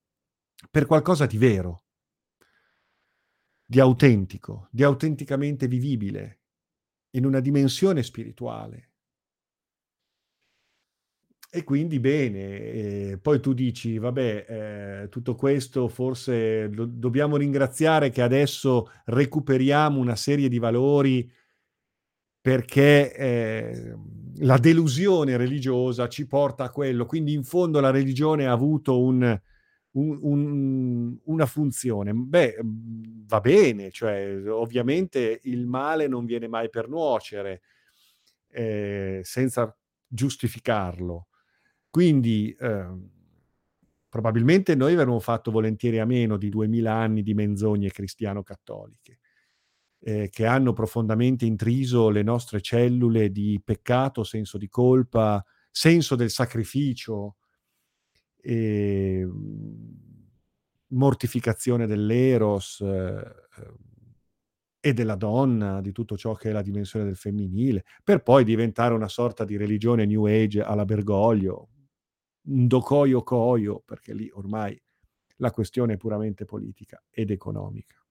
per 0.71 0.85
qualcosa 0.85 1.25
di 1.25 1.37
vero, 1.37 1.83
di 3.63 3.79
autentico, 3.79 4.69
di 4.71 4.83
autenticamente 4.83 5.67
vivibile, 5.67 6.39
in 7.17 7.25
una 7.25 7.39
dimensione 7.39 8.03
spirituale. 8.03 8.89
E 11.49 11.63
quindi 11.63 11.99
bene, 11.99 12.59
e 13.11 13.19
poi 13.21 13.39
tu 13.39 13.53
dici, 13.53 13.97
vabbè, 13.97 15.03
eh, 15.03 15.09
tutto 15.09 15.35
questo 15.35 15.87
forse 15.87 16.69
do- 16.69 16.85
dobbiamo 16.85 17.37
ringraziare 17.37 18.09
che 18.09 18.21
adesso 18.21 18.91
recuperiamo 19.05 19.97
una 19.97 20.17
serie 20.17 20.49
di 20.49 20.59
valori 20.59 21.31
perché 22.41 23.13
eh, 23.15 23.95
la 24.39 24.57
delusione 24.57 25.37
religiosa 25.37 26.09
ci 26.09 26.27
porta 26.27 26.65
a 26.65 26.69
quello, 26.69 27.05
quindi 27.05 27.33
in 27.33 27.43
fondo 27.43 27.79
la 27.79 27.91
religione 27.91 28.45
ha 28.45 28.51
avuto 28.51 29.01
un, 29.01 29.39
un, 29.99 30.17
un, 30.21 31.17
una 31.25 31.45
funzione. 31.45 32.13
Beh, 32.13 32.57
va 32.61 33.39
bene, 33.39 33.91
cioè 33.91 34.49
ovviamente 34.49 35.39
il 35.43 35.65
male 35.67 36.07
non 36.07 36.25
viene 36.25 36.47
mai 36.47 36.69
per 36.69 36.87
nuocere, 36.89 37.61
eh, 38.49 39.21
senza 39.23 39.75
giustificarlo 40.07 41.27
quindi 41.89 42.55
eh, 42.59 42.85
probabilmente 44.09 44.75
noi 44.75 44.93
avremmo 44.93 45.19
fatto 45.19 45.51
volentieri 45.51 45.99
a 45.99 46.05
meno 46.05 46.37
di 46.37 46.49
duemila 46.49 46.93
anni 46.93 47.23
di 47.23 47.33
menzogne 47.33 47.89
cristiano-cattoliche, 47.89 49.19
eh, 50.01 50.29
che 50.29 50.45
hanno 50.45 50.73
profondamente 50.73 51.45
intriso 51.45 52.09
le 52.09 52.23
nostre 52.23 52.61
cellule 52.61 53.31
di 53.31 53.59
peccato, 53.63 54.23
senso 54.23 54.57
di 54.57 54.69
colpa, 54.69 55.43
senso 55.71 56.15
del 56.15 56.29
sacrificio, 56.29 57.37
eh, 58.49 59.27
mortificazione 60.87 61.85
dell'eros 61.85 62.79
eh, 62.79 63.35
e 64.79 64.93
della 64.93 65.15
donna, 65.15 65.81
di 65.81 65.91
tutto 65.91 66.15
ciò 66.15 66.33
che 66.33 66.49
è 66.49 66.51
la 66.53 66.61
dimensione 66.61 67.03
del 67.03 67.17
femminile, 67.17 67.83
per 68.03 68.23
poi 68.23 68.45
diventare 68.45 68.93
una 68.93 69.09
sorta 69.09 69.43
di 69.43 69.57
religione 69.57 70.05
New 70.05 70.25
Age 70.25 70.61
alla 70.61 70.85
Bergoglio, 70.85 71.69
un 72.43 72.67
docoio 72.67 73.21
coio, 73.23 73.81
perché 73.85 74.13
lì 74.13 74.29
ormai 74.33 74.81
la 75.37 75.51
questione 75.51 75.95
è 75.95 75.97
puramente 75.97 76.45
politica 76.45 77.03
ed 77.09 77.31
economica. 77.31 78.01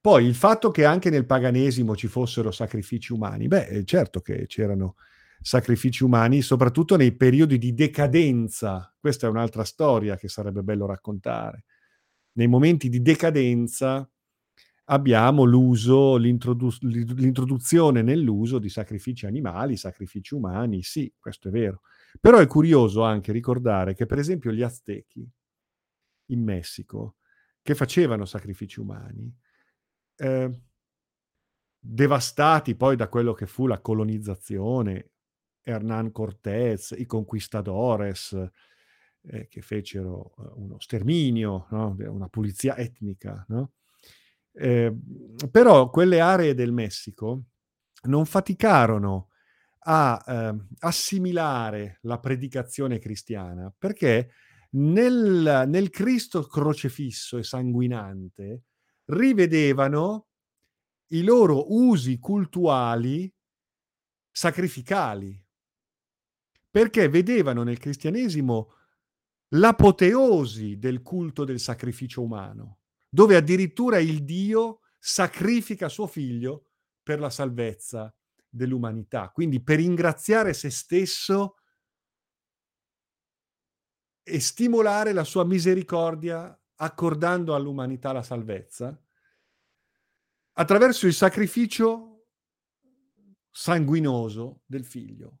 Poi 0.00 0.26
il 0.26 0.34
fatto 0.34 0.70
che 0.70 0.84
anche 0.84 1.08
nel 1.08 1.24
paganesimo 1.24 1.96
ci 1.96 2.08
fossero 2.08 2.50
sacrifici 2.50 3.14
umani, 3.14 3.48
beh, 3.48 3.84
certo 3.84 4.20
che 4.20 4.46
c'erano 4.46 4.96
sacrifici 5.40 6.04
umani, 6.04 6.42
soprattutto 6.42 6.96
nei 6.96 7.14
periodi 7.14 7.58
di 7.58 7.74
decadenza. 7.74 8.94
Questa 8.98 9.26
è 9.26 9.30
un'altra 9.30 9.64
storia 9.64 10.16
che 10.16 10.28
sarebbe 10.28 10.62
bello 10.62 10.86
raccontare. 10.86 11.64
Nei 12.32 12.46
momenti 12.46 12.88
di 12.88 13.00
decadenza 13.02 14.08
abbiamo 14.90 15.44
l'uso, 15.44 16.16
l'introdu- 16.16 16.82
l'introduzione 16.82 18.02
nell'uso 18.02 18.58
di 18.58 18.68
sacrifici 18.68 19.26
animali, 19.26 19.76
sacrifici 19.76 20.34
umani, 20.34 20.82
sì, 20.82 21.12
questo 21.18 21.48
è 21.48 21.50
vero. 21.50 21.82
Però 22.20 22.38
è 22.38 22.46
curioso 22.46 23.02
anche 23.02 23.32
ricordare 23.32 23.94
che, 23.94 24.06
per 24.06 24.18
esempio, 24.18 24.52
gli 24.52 24.62
Aztechi 24.62 25.28
in 26.30 26.42
Messico, 26.42 27.16
che 27.62 27.74
facevano 27.74 28.24
sacrifici 28.24 28.80
umani, 28.80 29.34
eh, 30.16 30.60
devastati 31.78 32.74
poi 32.74 32.96
da 32.96 33.08
quello 33.08 33.32
che 33.32 33.46
fu 33.46 33.66
la 33.66 33.80
colonizzazione, 33.80 35.10
Hernán 35.68 36.10
Cortés, 36.10 36.94
i 36.96 37.04
conquistadores, 37.04 38.32
eh, 39.22 39.48
che 39.48 39.60
fecero 39.60 40.34
eh, 40.38 40.52
uno 40.54 40.80
sterminio, 40.80 41.66
no? 41.70 41.96
una 41.98 42.28
pulizia 42.28 42.76
etnica, 42.76 43.44
no? 43.48 43.72
eh, 44.52 44.94
però 45.50 45.90
quelle 45.90 46.20
aree 46.20 46.54
del 46.54 46.72
Messico 46.72 47.44
non 48.04 48.24
faticarono 48.24 49.28
a 49.80 50.22
eh, 50.26 50.56
assimilare 50.80 51.98
la 52.02 52.18
predicazione 52.18 52.98
cristiana, 52.98 53.72
perché 53.76 54.30
nel, 54.70 55.64
nel 55.66 55.90
Cristo 55.90 56.42
crocefisso 56.42 57.38
e 57.38 57.42
sanguinante 57.42 58.64
rivedevano 59.06 60.26
i 61.10 61.22
loro 61.22 61.72
usi 61.74 62.18
cultuali 62.18 63.32
sacrificali, 64.30 65.42
perché 66.70 67.08
vedevano 67.08 67.62
nel 67.62 67.78
cristianesimo 67.78 68.74
l'apoteosi 69.50 70.78
del 70.78 71.02
culto 71.02 71.44
del 71.44 71.60
sacrificio 71.60 72.22
umano, 72.22 72.80
dove 73.08 73.36
addirittura 73.36 73.98
il 73.98 74.24
Dio 74.24 74.80
sacrifica 74.98 75.88
suo 75.88 76.06
figlio 76.06 76.70
per 77.02 77.20
la 77.20 77.30
salvezza 77.30 78.14
dell'umanità, 78.48 79.30
quindi 79.30 79.62
per 79.62 79.80
ingraziare 79.80 80.52
se 80.52 80.70
stesso 80.70 81.56
e 84.22 84.40
stimolare 84.40 85.12
la 85.12 85.24
sua 85.24 85.44
misericordia 85.44 86.58
accordando 86.80 87.54
all'umanità 87.54 88.12
la 88.12 88.22
salvezza 88.22 89.00
attraverso 90.52 91.06
il 91.06 91.14
sacrificio 91.14 92.26
sanguinoso 93.50 94.62
del 94.66 94.84
figlio. 94.84 95.38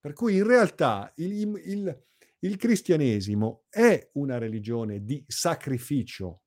Per 0.00 0.12
cui 0.14 0.36
in 0.36 0.46
realtà 0.46 1.12
il, 1.16 1.32
il, 1.64 2.04
il 2.40 2.56
cristianesimo 2.56 3.64
è 3.68 4.10
una 4.14 4.38
religione 4.38 5.04
di 5.04 5.22
sacrificio 5.26 6.42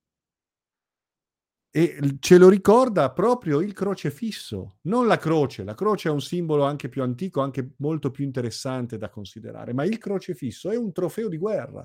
e 1.76 2.18
ce 2.20 2.38
lo 2.38 2.48
ricorda 2.48 3.12
proprio 3.12 3.60
il 3.60 3.72
crocefisso, 3.72 4.78
non 4.82 5.08
la 5.08 5.18
croce. 5.18 5.64
La 5.64 5.74
croce 5.74 6.08
è 6.08 6.12
un 6.12 6.20
simbolo 6.20 6.62
anche 6.62 6.88
più 6.88 7.02
antico, 7.02 7.40
anche 7.40 7.74
molto 7.78 8.12
più 8.12 8.24
interessante 8.24 8.96
da 8.96 9.10
considerare, 9.10 9.72
ma 9.72 9.84
il 9.84 9.98
crocefisso 9.98 10.70
è 10.70 10.76
un 10.76 10.92
trofeo 10.92 11.28
di 11.28 11.36
guerra 11.36 11.84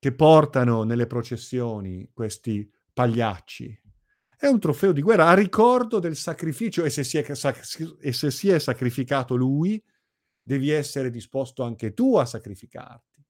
che 0.00 0.12
portano 0.12 0.82
nelle 0.82 1.06
processioni 1.06 2.10
questi 2.12 2.68
pagliacci. 2.92 3.80
È 4.44 4.48
un 4.48 4.60
trofeo 4.60 4.92
di 4.92 5.00
guerra 5.00 5.28
a 5.28 5.34
ricordo 5.34 5.98
del 5.98 6.16
sacrificio 6.16 6.84
e 6.84 6.90
se 6.90 7.02
si 7.02 7.16
è, 7.16 7.24
e 8.00 8.12
se 8.12 8.30
si 8.30 8.50
è 8.50 8.58
sacrificato 8.58 9.36
lui, 9.36 9.82
devi 10.42 10.68
essere 10.68 11.08
disposto 11.08 11.62
anche 11.62 11.94
tu 11.94 12.18
a 12.18 12.26
sacrificarti. 12.26 13.24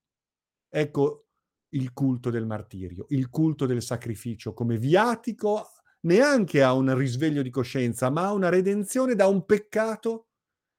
Ecco, 0.69 1.27
il 1.69 1.93
culto 1.93 2.31
del 2.31 2.47
martirio, 2.47 3.07
il 3.11 3.31
culto 3.31 3.65
del 3.65 3.81
sacrificio 3.81 4.55
come 4.55 4.77
viatico 4.77 5.69
neanche 6.01 6.65
a 6.65 6.73
un 6.73 6.93
risveglio 6.99 7.43
di 7.43 7.51
coscienza, 7.51 8.11
ma 8.11 8.25
a 8.25 8.33
una 8.33 8.49
redenzione 8.49 9.15
da 9.15 9.29
un 9.29 9.45
peccato 9.45 10.31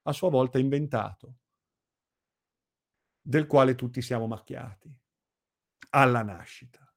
a 0.01 0.11
sua 0.11 0.29
volta 0.29 0.59
inventato, 0.59 1.37
del 3.21 3.47
quale 3.47 3.75
tutti 3.75 4.01
siamo 4.01 4.27
macchiati 4.27 4.93
alla 5.91 6.23
nascita. 6.23 6.93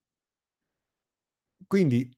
Quindi 1.69 2.18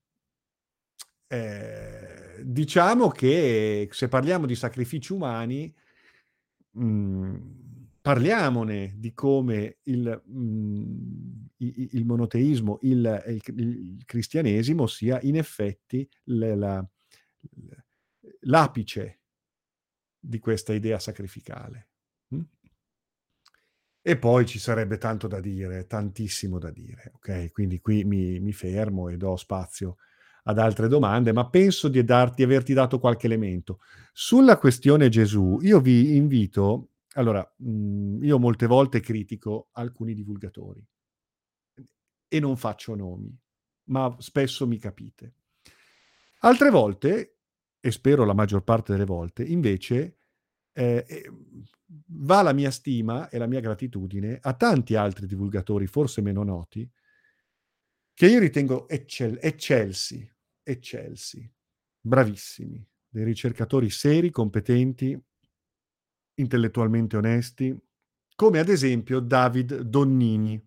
eh, 1.33 2.43
diciamo 2.43 3.09
che 3.09 3.89
se 3.93 4.09
parliamo 4.09 4.47
di 4.47 4.57
sacrifici 4.57 5.13
umani, 5.13 5.73
mh, 6.73 6.85
mm, 6.85 7.35
parliamone 8.01 8.95
di 8.97 9.15
come 9.15 9.79
il, 9.85 10.23
mh, 10.27 10.39
mhmm, 10.39 11.47
il 11.59 12.05
monoteismo, 12.05 12.79
il, 12.83 13.23
il, 13.29 13.61
il, 13.61 14.05
cristianesimo 14.05 14.89
sia 14.89 15.21
in 15.23 15.37
effetti 15.37 16.09
la, 16.25 16.57
la, 16.57 16.89
l'apice 18.41 19.21
di 20.19 20.41
questa 20.41 20.73
idea 20.73 20.99
sacrificale. 20.99 21.91
Hm? 22.35 22.41
E 24.03 24.19
poi 24.19 24.47
ci 24.47 24.59
sarebbe 24.59 24.99
tanto 24.99 25.29
da 25.29 25.39
dire, 25.39 25.87
tantissimo 25.87 26.59
da 26.59 26.73
dire, 26.73 27.13
ok? 27.15 27.53
Quindi 27.53 27.79
qui 27.79 28.03
mi, 28.03 28.41
mi 28.41 28.53
fermo 28.53 29.09
e 29.09 29.17
do 29.17 29.37
spazio 29.37 29.99
ad 30.51 30.59
altre 30.59 30.89
domande, 30.89 31.33
ma 31.33 31.49
penso 31.49 31.89
di, 31.89 32.05
darti, 32.05 32.43
averti 32.43 32.73
dato 32.73 32.99
qualche 32.99 33.27
elemento. 33.27 33.81
Sulla 34.13 34.59
questione 34.59 35.09
Gesù, 35.09 35.59
io 35.63 35.81
vi 35.81 36.17
invito 36.17 36.91
allora, 37.15 37.55
mhmm, 37.57 38.23
io 38.23 38.39
molte 38.39 38.67
volte 38.67 39.01
critico 39.01 39.69
alcuni 39.73 40.15
divulgatori 40.15 40.85
e 42.29 42.41
non 42.41 42.57
faccio 42.57 42.95
nomi, 42.95 43.37
ma 43.85 44.15
spesso 44.19 44.67
mi 44.67 44.79
capite. 44.79 45.35
Altre 46.41 46.71
volte, 46.71 47.39
e 47.81 47.91
spero 47.91 48.25
la 48.25 48.35
maggior 48.35 48.63
parte 48.63 48.93
delle 48.93 49.05
volte, 49.05 49.43
invece, 49.43 50.19
eh, 50.73 51.05
eh, 51.09 51.31
va 52.07 52.43
la 52.43 52.53
mia 52.53 52.71
stima 52.71 53.29
e 53.29 53.39
la 53.39 53.47
mia 53.47 53.61
gratitudine 53.61 54.39
a 54.41 54.55
tanti 54.55 54.95
altri 54.95 55.27
divulgatori, 55.27 55.89
forse 55.89 56.21
meno 56.21 56.45
noti, 56.45 56.89
che 58.15 58.27
io 58.27 58.39
ritengo 58.39 58.89
eccel 58.89 59.39
eccelsi, 59.41 60.31
eccelsi, 60.71 61.51
bravissimi, 62.01 62.85
dei 63.09 63.25
ricercatori 63.25 63.91
seri, 63.91 64.31
competenti, 64.31 65.19
intellettualmente 66.35 67.17
onesti, 67.17 67.77
come 68.35 68.59
ad 68.59 68.69
esempio 68.69 69.21
David 69.21 69.81
Donnini. 69.81 70.63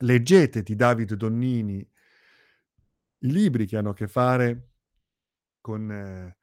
Leggete 0.00 0.62
di 0.62 0.74
David 0.74 1.14
Donnini 1.14 1.86
i 3.20 3.32
libri 3.32 3.66
che 3.66 3.76
hanno 3.76 3.90
a 3.90 3.94
che 3.94 4.08
fare 4.08 4.68
con 5.60 5.90
ehm 5.90 6.34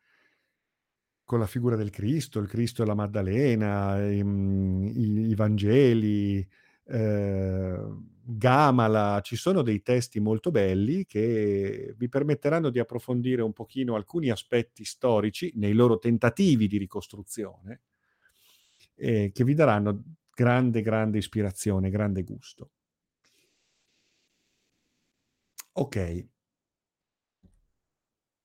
con 1.25 1.39
la 1.39 1.47
figura 1.47 1.75
del 1.75 1.89
Cristo, 1.89 2.39
il 2.39 2.47
Cristo 2.47 2.83
e 2.83 2.85
la 2.85 2.93
Maddalena, 2.95 3.97
ehm, 4.05 4.87
i 4.93 5.29
i 5.29 5.35
Vangeli, 5.35 6.45
ehm, 6.85 8.09
Gamala. 8.25 9.19
Ci 9.21 9.35
sono 9.35 9.61
dei 9.61 9.81
testi 9.81 10.19
molto 10.21 10.49
belli 10.49 11.05
che 11.05 11.93
vi 11.97 12.07
permetteranno 12.07 12.69
di 12.69 12.79
approfondire 12.79 13.41
un 13.41 13.51
pochino 13.51 13.95
alcuni 13.95 14.29
aspetti 14.29 14.85
storici 14.85 15.51
nei 15.55 15.73
loro 15.73 15.97
tentativi 15.99 16.67
di 16.67 16.77
ricostruzione 16.77 17.81
e 18.95 19.31
che 19.33 19.43
vi 19.43 19.53
daranno 19.53 20.03
grande, 20.33 20.81
grande 20.81 21.17
ispirazione, 21.17 21.89
grande 21.89 22.23
gusto. 22.23 22.69
Okay. 25.75 26.27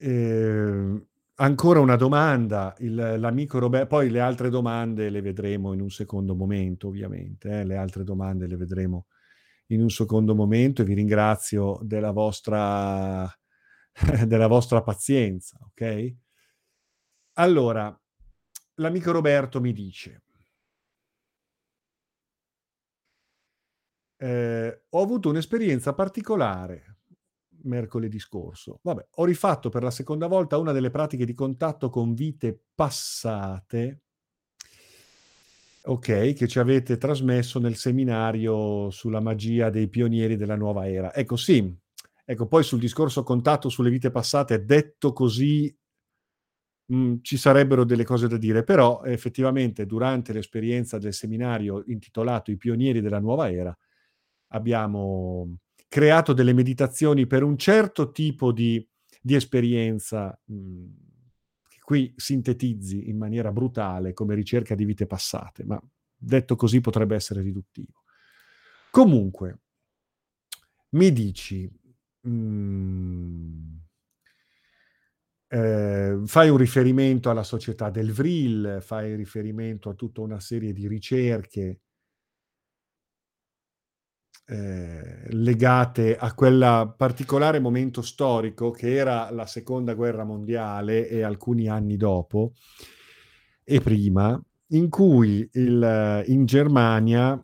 Ehm, 0.00 1.04
ancora 1.36 1.80
una 1.80 1.96
domanda, 1.96 2.74
il 2.78 2.94
l'amico 3.18 3.58
Robe 3.58 3.86
poi 3.86 4.10
le 4.10 4.20
altre 4.20 4.48
domande 4.48 5.10
le 5.10 5.20
vedremo 5.20 5.72
in 5.72 5.80
un 5.80 5.90
secondo 5.90 6.34
momento 6.36 6.86
ovviamente, 6.88 7.60
eh, 7.60 7.64
le 7.64 7.76
altre 7.76 8.04
domande 8.04 8.46
le 8.46 8.56
vedremo 8.56 9.06
in 9.68 9.82
un 9.82 9.90
secondo 9.90 10.34
momento 10.34 10.82
e 10.82 10.84
vi 10.84 10.94
ringrazio 10.94 11.78
della 11.82 12.10
vostra 12.10 13.30
della 14.26 14.46
vostra 14.46 14.82
pazienza, 14.82 15.58
okay? 15.62 16.16
Allora, 17.34 17.96
l'amico 18.74 19.12
Roberto 19.12 19.60
mi 19.60 19.72
dice 19.72 20.22
ehm, 24.18 24.80
ho 24.90 25.02
avuto 25.02 25.28
un'esperienza 25.30 25.94
particolare 25.94 26.96
mercoledì 27.62 28.18
scorso. 28.18 28.80
Vabbè, 28.82 29.08
ho 29.16 29.24
rifatto 29.24 29.68
per 29.68 29.82
la 29.82 29.90
seconda 29.90 30.26
volta 30.26 30.58
una 30.58 30.72
delle 30.72 30.90
pratiche 30.90 31.24
di 31.24 31.34
contatto 31.34 31.90
con 31.90 32.14
vite 32.14 32.58
passate 32.74 34.02
okay, 35.88 36.32
che 36.34 36.46
ci 36.48 36.58
avete 36.58 36.96
trasmesso 36.98 37.58
nel 37.58 37.76
seminario 37.76 38.90
sulla 38.90 39.20
magia 39.20 39.70
dei 39.70 39.88
pionieri 39.88 40.36
della 40.36 40.56
nuova 40.56 40.88
era. 40.88 41.14
Ecco 41.14 41.36
sì, 41.36 41.74
ecco 42.24 42.46
poi 42.46 42.62
sul 42.64 42.78
discorso 42.80 43.22
contatto 43.22 43.68
sulle 43.68 43.90
vite 43.90 44.10
passate, 44.10 44.64
detto 44.64 45.12
così 45.12 45.74
mhmm, 46.90 47.18
ci 47.22 47.36
sarebbero 47.36 47.84
delle 47.84 48.04
cose 48.04 48.28
da 48.28 48.36
dire, 48.36 48.64
però 48.64 49.02
effettivamente 49.04 49.86
durante 49.86 50.32
l'esperienza 50.32 50.98
del 50.98 51.12
seminario 51.14 51.82
intitolato 51.86 52.50
"I 52.50 52.56
pionieri 52.56 53.00
della 53.00 53.18
nuova 53.20 53.50
era" 53.50 53.76
abbiamo 54.52 55.56
creato 55.88 56.32
delle 56.32 56.52
meditazioni 56.54 57.26
per 57.26 57.42
un 57.42 57.56
certo 57.58 58.10
tipo 58.12 58.52
di 58.52 58.86
di 59.20 59.34
esperienza, 59.34 60.38
mhmm, 60.46 60.94
che 61.07 61.07
qui 61.88 62.12
sintetizzi 62.16 63.08
in 63.08 63.16
maniera 63.16 63.50
brutale 63.50 64.12
come 64.12 64.34
ricerca 64.34 64.74
di 64.74 64.84
vite 64.84 65.06
passate, 65.06 65.64
ma 65.64 65.80
detto 66.14 66.54
così 66.54 66.82
potrebbe 66.82 67.14
essere 67.14 67.40
riduttivo. 67.40 68.02
Comunque 68.90 69.60
mi 70.90 71.10
dici, 71.10 71.66
mhmm 72.20 73.80
ehm, 75.48 76.26
fai 76.26 76.50
un 76.50 76.58
riferimento 76.58 77.30
alla 77.30 77.42
società 77.42 77.88
del 77.88 78.12
Vril, 78.12 78.80
fai 78.82 79.16
riferimento 79.16 79.88
a 79.88 79.94
tutta 79.94 80.20
una 80.20 80.40
serie 80.40 80.74
di 80.74 80.86
ricerche 80.86 81.80
ehm, 84.48 85.26
legate 85.30 86.16
a 86.16 86.32
quella 86.34 86.92
particolare 86.96 87.60
momento 87.60 88.02
storico 88.02 88.70
che 88.70 88.94
era 88.94 89.30
la 89.30 89.46
seconda 89.46 89.94
guerra 89.94 90.24
mondiale 90.24 91.08
e 91.08 91.22
alcuni 91.22 91.68
anni 91.68 91.96
dopo 91.96 92.52
e 93.70 93.80
prima, 93.82 94.40
in 94.68 94.88
cui 94.88 95.46
il 95.52 96.24
in 96.28 96.46
Germania, 96.46 97.38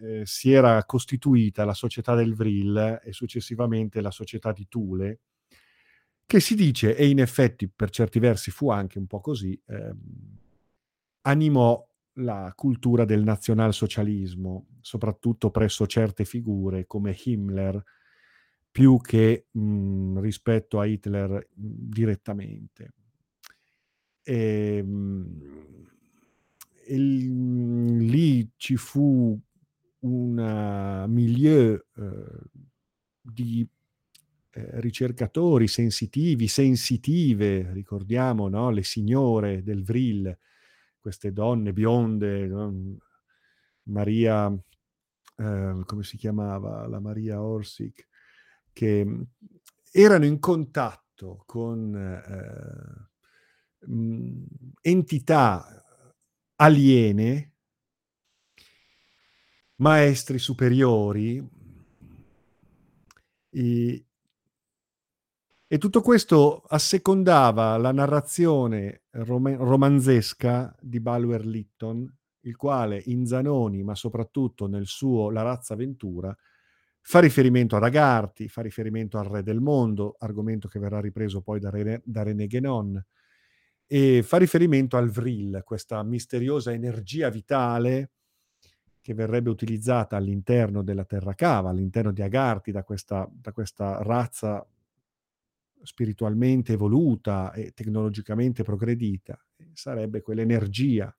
ehm, 0.00 0.22
si 0.22 0.52
era 0.52 0.84
costituita 0.84 1.64
la 1.64 1.74
società 1.74 2.14
del 2.14 2.36
Vril 2.36 3.00
e 3.02 3.12
successivamente 3.12 4.00
la 4.00 4.12
società 4.12 4.52
di 4.52 4.66
Thule 4.68 5.18
che 6.30 6.40
si 6.40 6.56
dice, 6.56 6.96
e 6.96 7.08
in 7.08 7.20
effetti 7.20 7.68
per 7.68 7.90
certi 7.90 8.18
versi 8.18 8.50
fu 8.50 8.68
anche 8.70 8.98
un 8.98 9.06
po' 9.06 9.20
così, 9.20 9.58
ehm, 9.68 9.96
animò 11.22 11.86
la 12.18 12.52
cultura 12.56 13.04
del 13.04 13.22
nazionalsocialismo, 13.24 14.66
soprattutto 14.80 15.50
presso 15.50 15.86
certe 15.86 16.24
figure 16.24 16.86
come 16.86 17.16
Himmler, 17.24 17.82
più 18.70 18.98
che, 19.00 19.46
mhmm, 19.52 20.20
rispetto 20.20 20.80
a 20.80 20.86
Hitler, 20.86 21.30
mhmm, 21.30 21.74
direttamente. 21.90 22.92
Ehm, 24.28 25.86
il 26.88 27.30
mhmm, 27.30 27.98
lì 28.00 28.50
ci 28.56 28.76
fu 28.76 29.38
un 30.00 31.04
milieu, 31.08 31.78
uhm, 31.96 32.40
di, 33.20 33.68
ehm, 34.52 34.80
ricercatori 34.80 35.68
sensitivi, 35.68 36.48
sensitive, 36.48 37.72
ricordiamo, 37.72 38.48
no, 38.48 38.70
le 38.70 38.82
signore 38.84 39.62
del 39.62 39.84
Vril, 39.84 40.36
queste 41.06 41.32
donne 41.32 41.72
bionde, 41.72 42.48
Maria 43.84 44.52
ehm, 45.36 45.84
come 45.84 46.02
si 46.02 46.16
chiamava? 46.16 46.88
La 46.88 46.98
Maria 46.98 47.40
Orsic, 47.40 48.08
che, 48.72 49.04
mhmm, 49.04 49.22
erano 49.92 50.24
in 50.24 50.40
contatto 50.40 51.44
con, 51.46 51.94
ehm, 51.94 53.08
mhmm, 53.86 54.46
entità 54.80 55.84
aliene 56.56 57.52
maestri 59.76 60.40
superiori 60.40 61.48
i 63.50 64.05
e 65.68 65.78
tutto 65.78 66.00
questo 66.00 66.62
assecondava 66.68 67.76
la 67.76 67.90
narrazione 67.90 69.02
rome 69.10 69.56
romanzesca 69.56 70.74
di 70.80 71.00
Bulwer-Lytton, 71.00 72.16
il 72.42 72.56
quale 72.56 73.02
in 73.06 73.26
Zanoni, 73.26 73.82
ma 73.82 73.96
soprattutto 73.96 74.68
nel 74.68 74.86
suo 74.86 75.30
La 75.30 75.42
razza 75.42 75.74
ventura, 75.74 76.36
fa 77.00 77.18
riferimento 77.20 77.74
ad 77.76 77.82
Agarthy, 77.82 78.46
fa 78.48 78.62
riferimento 78.62 79.18
al 79.18 79.26
Re 79.26 79.42
del 79.42 79.60
Mondo, 79.60 80.16
argomento 80.18 80.68
che 80.68 80.78
verrà 80.78 81.00
ripreso 81.00 81.40
poi 81.40 81.58
da 81.58 81.70
René 81.70 82.00
da 82.04 82.22
René 82.22 82.46
Guénon, 82.46 83.04
e 83.88 84.22
fa 84.22 84.36
riferimento 84.38 84.96
al 84.96 85.10
Vril, 85.10 85.62
questa 85.64 86.02
misteriosa 86.04 86.72
energia 86.72 87.28
vitale 87.30 88.10
che 89.00 89.14
verrebbe 89.14 89.50
utilizzata 89.50 90.16
all'interno 90.16 90.82
della 90.82 91.04
Terra 91.04 91.34
Cava, 91.34 91.70
all'interno 91.70 92.12
di 92.12 92.22
Agarthy, 92.22 92.72
da 92.72 92.82
questa 92.84 93.28
da 93.32 93.52
questa 93.52 94.02
razza 94.02 94.64
spiritualmente 95.86 96.72
evoluta 96.72 97.52
e 97.52 97.72
tecnologicamente 97.72 98.62
progredita, 98.64 99.38
sarebbe 99.72 100.20
quell'energia 100.20 101.14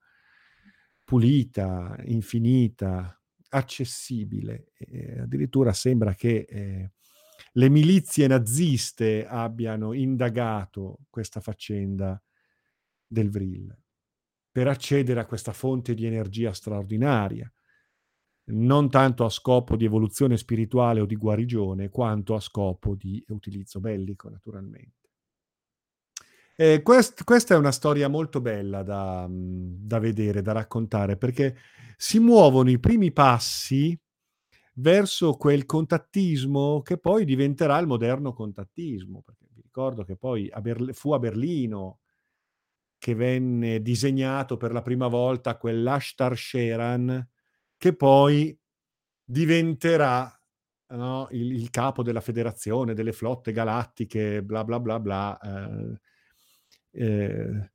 pulita, 1.04 1.96
infinita, 2.04 3.18
accessibile. 3.50 4.72
E 4.78 5.22
addirittura 5.22 5.72
sembra 5.72 6.14
che, 6.14 6.46
ehm, 6.48 6.92
le 7.54 7.70
milizie 7.70 8.28
naziste 8.28 9.26
abbiano 9.26 9.94
indagato 9.94 11.00
questa 11.10 11.40
faccenda 11.40 12.22
del 13.08 13.30
Vril, 13.30 13.76
per 14.52 14.68
accedere 14.68 15.22
a 15.22 15.26
questa 15.26 15.54
fonte 15.54 15.94
di 15.94 16.06
energia 16.06 16.52
straordinaria, 16.52 17.52
non 18.48 18.90
tanto 18.90 19.26
a 19.26 19.30
scopo 19.30 19.76
di 19.76 19.86
evoluzione 19.86 20.38
spirituale 20.38 21.02
o 21.02 21.06
di 21.06 21.16
guarigione, 21.16 21.90
quanto 21.90 22.36
a 22.36 22.40
scopo 22.40 22.96
di 22.96 23.24
utilizzo 23.30 23.80
bellico 23.80 24.30
naturalmente. 24.30 24.96
Ehm, 26.60 26.82
quest 26.82 27.24
questa 27.24 27.54
è 27.54 27.58
una 27.58 27.72
storia 27.72 28.08
molto 28.08 28.42
bella 28.42 28.82
da 28.84 29.28
da 29.30 30.00
vedere, 30.00 30.42
da 30.42 30.54
raccontare, 30.54 31.16
perché 31.18 31.56
si 31.98 32.20
muovono 32.20 32.70
i 32.70 32.80
primi 32.80 33.12
passi 33.12 33.98
verso 34.76 35.34
quel 35.34 35.66
contattismo 35.66 36.82
che 36.82 36.98
poi 36.98 37.26
diventerà 37.26 37.78
il 37.80 37.88
moderno 37.88 38.34
contattismo, 38.34 39.22
perché 39.24 39.46
vi 39.54 39.62
ricordo 39.62 40.04
che 40.04 40.16
poi 40.18 40.50
a 40.52 40.62
Berl 40.62 40.94
fu 40.94 41.14
a 41.14 41.20
Berlino 41.20 42.00
che 43.02 43.14
venne 43.14 43.82
disegnato 43.82 44.58
per 44.58 44.72
la 44.72 44.82
prima 44.82 45.08
volta 45.08 45.58
quell'Ashtar 45.58 46.36
Sheran 46.36 47.28
che 47.78 47.96
poi 47.96 48.58
diventerà 49.24 50.32
no, 50.90 51.28
il 51.32 51.52
il 51.54 51.70
capo 51.70 52.04
della 52.04 52.22
federazione 52.22 52.94
delle 52.96 53.14
flotte 53.14 53.52
galattiche, 53.52 54.44
bla 54.44 54.64
bla 54.64 54.80
bla 54.80 55.00
bla, 55.00 55.40
ehm, 55.42 55.98
ehm, 56.92 57.70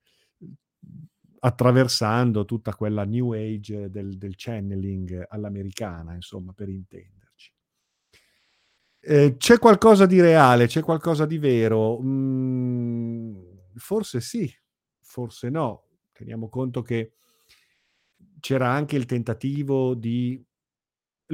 attraversando 1.41 2.45
tutta 2.45 2.75
quella 2.75 3.05
new 3.05 3.33
age 3.33 3.91
del 3.91 4.17
del 4.19 4.35
channeling 4.37 5.25
all'americana, 5.29 6.15
insomma, 6.15 6.53
per 6.53 6.69
intenderci. 6.69 7.51
Ehm, 9.05 9.37
c'è 9.37 9.59
qualcosa 9.59 10.07
di 10.07 10.21
reale, 10.21 10.67
c'è 10.69 10.81
qualcosa 10.81 11.27
di 11.27 11.37
vero? 11.39 11.99
Mhmm, 12.01 13.35
forse 13.75 14.21
sì, 14.21 14.49
forse 15.01 15.49
no. 15.51 15.87
Teniamo 16.13 16.49
conto 16.49 16.83
che 16.83 17.15
c'era 18.43 18.69
anche 18.71 18.97
il 18.97 19.07
tentativo 19.07 19.95
di 19.95 20.45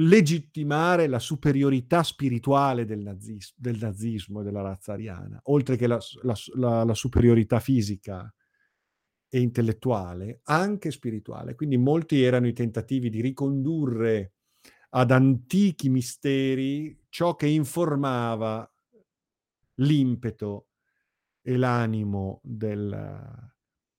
legittimare 0.01 1.07
la 1.07 1.17
superiorità 1.17 2.03
spirituale 2.03 2.85
del 2.85 2.99
nazis 2.99 3.53
del 3.57 3.77
nazismo 3.79 4.41
e 4.41 4.43
della 4.43 4.61
razza 4.61 4.93
ariana, 4.93 5.39
oltre 5.45 5.75
che 5.75 5.87
la 5.87 5.99
la 6.21 6.35
la 6.53 6.83
la 6.83 6.93
superiorità 6.93 7.59
fisica 7.59 8.31
e 9.27 9.39
intellettuale, 9.39 10.41
anche 10.43 10.91
spirituale. 10.91 11.55
Quindi 11.55 11.77
molti 11.77 12.21
erano 12.21 12.47
i 12.47 12.53
tentativi 12.53 13.09
di 13.09 13.21
ricondurre 13.21 14.33
ad 14.91 15.11
antichi 15.11 15.89
misteri 15.89 17.05
ciò 17.09 17.35
che 17.35 17.47
informava 17.47 18.71
l'impeto 19.81 20.67
e 21.41 21.57
l'animo 21.57 22.39
del 22.43 23.47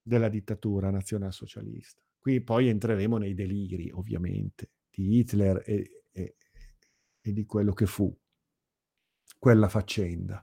della 0.02 0.28
dittatura 0.28 0.90
nazionalsocialista. 0.90 2.00
Qui 2.20 2.42
poi 2.42 2.68
entreremo 2.68 3.16
nei 3.16 3.32
deliri, 3.34 3.90
ovviamente, 3.90 4.70
di 4.90 5.18
Hitler 5.18 5.62
e 5.66 6.02
e 6.12 6.34
e 7.22 7.32
di 7.32 7.44
quello 7.46 7.72
che 7.72 7.86
fu 7.86 8.14
quella 9.38 9.68
faccenda, 9.68 10.42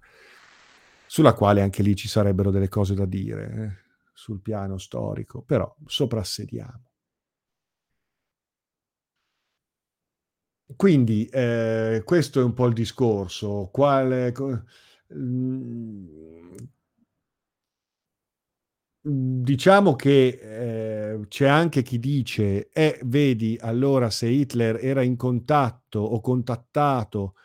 sulla 1.05 1.33
quale 1.33 1.61
anche 1.61 1.81
lì 1.83 1.95
ci 1.95 2.07
sarebbero 2.07 2.51
delle 2.51 2.67
cose 2.69 2.93
da 2.93 3.05
dire, 3.05 3.51
eh, 3.51 3.85
sul 4.13 4.41
piano 4.41 4.77
storico, 4.77 5.41
però 5.41 5.73
soprassediamo. 5.85 6.83
Quindi, 10.75 11.27
ehm, 11.31 12.03
questo 12.03 12.39
è 12.41 12.43
un 12.43 12.53
po' 12.53 12.67
il 12.67 12.73
discorso. 12.73 13.69
Quale 13.71 14.33
Mhmm, 15.09 16.55
diciamo 19.07 19.95
che, 19.95 20.39
ehm, 21.13 21.27
c'è 21.27 21.47
anche 21.47 21.81
chi 21.83 21.99
dice: 21.99 22.69
"Eh, 22.71 22.99
vedi 23.05 23.57
allora 23.59 24.09
se 24.09 24.27
Hitler 24.27 24.77
era 24.83 25.01
in 25.03 25.15
contatto 25.15 25.99
o 25.99 26.19
contattato 26.21 27.35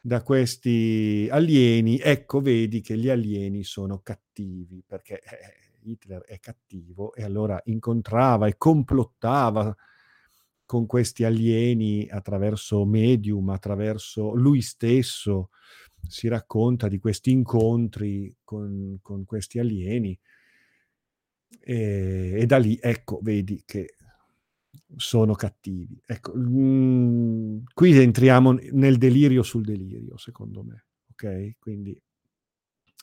da 0.00 0.22
questi 0.22 1.28
alieni, 1.30 1.98
ecco 1.98 2.40
vedi 2.40 2.80
che 2.80 2.96
gli 2.96 3.08
alieni 3.08 3.64
sono 3.64 4.00
cattivi, 4.02 4.82
perché, 4.86 5.20
eh, 5.20 5.88
Hitler 5.90 6.22
è 6.22 6.38
cattivo 6.40 7.14
e 7.14 7.22
allora 7.24 7.60
incontrava 7.64 8.46
e 8.46 8.56
complottava 8.58 9.74
con 10.66 10.86
questi 10.86 11.24
alieni 11.24 12.08
attraverso 12.10 12.84
medium, 12.84 13.48
attraverso 13.50 14.34
lui 14.34 14.60
stesso 14.62 15.50
si 16.06 16.28
racconta 16.28 16.88
di 16.88 16.98
questi 16.98 17.30
incontri 17.32 18.34
con 18.44 18.98
con 19.02 19.24
questi 19.24 19.58
alieni. 19.58 20.18
Ehm, 21.60 22.36
e 22.40 22.46
da 22.46 22.58
lì, 22.58 22.78
ecco, 22.80 23.20
vedi 23.22 23.62
che 23.64 23.94
sono 24.96 25.34
cattivi. 25.34 26.00
Ecco, 26.06 26.32
mhmm, 26.34 27.64
qui 27.74 27.96
entriamo 27.98 28.52
nel 28.72 28.96
delirio 28.98 29.42
sul 29.42 29.64
delirio, 29.64 30.16
secondo 30.16 30.62
me, 30.62 30.86
okay, 31.12 31.56
quindi 31.58 32.00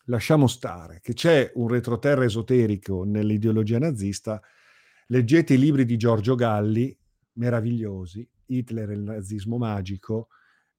lasciamo 0.06 0.48
stare 0.48 1.00
che 1.02 1.14
c'è 1.14 1.52
un 1.56 1.68
retroterra 1.68 2.24
esoterico 2.26 3.04
nell'ideologia 3.04 3.80
nazista. 3.80 4.42
Leggete 5.08 5.54
i 5.54 5.58
libri 5.60 5.86
di 5.86 5.98
Giorgio 5.98 6.36
Galli, 6.36 6.96
meravigliosi, 7.34 8.28
Hitler 8.48 8.92
e 8.92 8.94
il 8.94 9.02
nazismo 9.02 9.58
magico, 9.58 10.30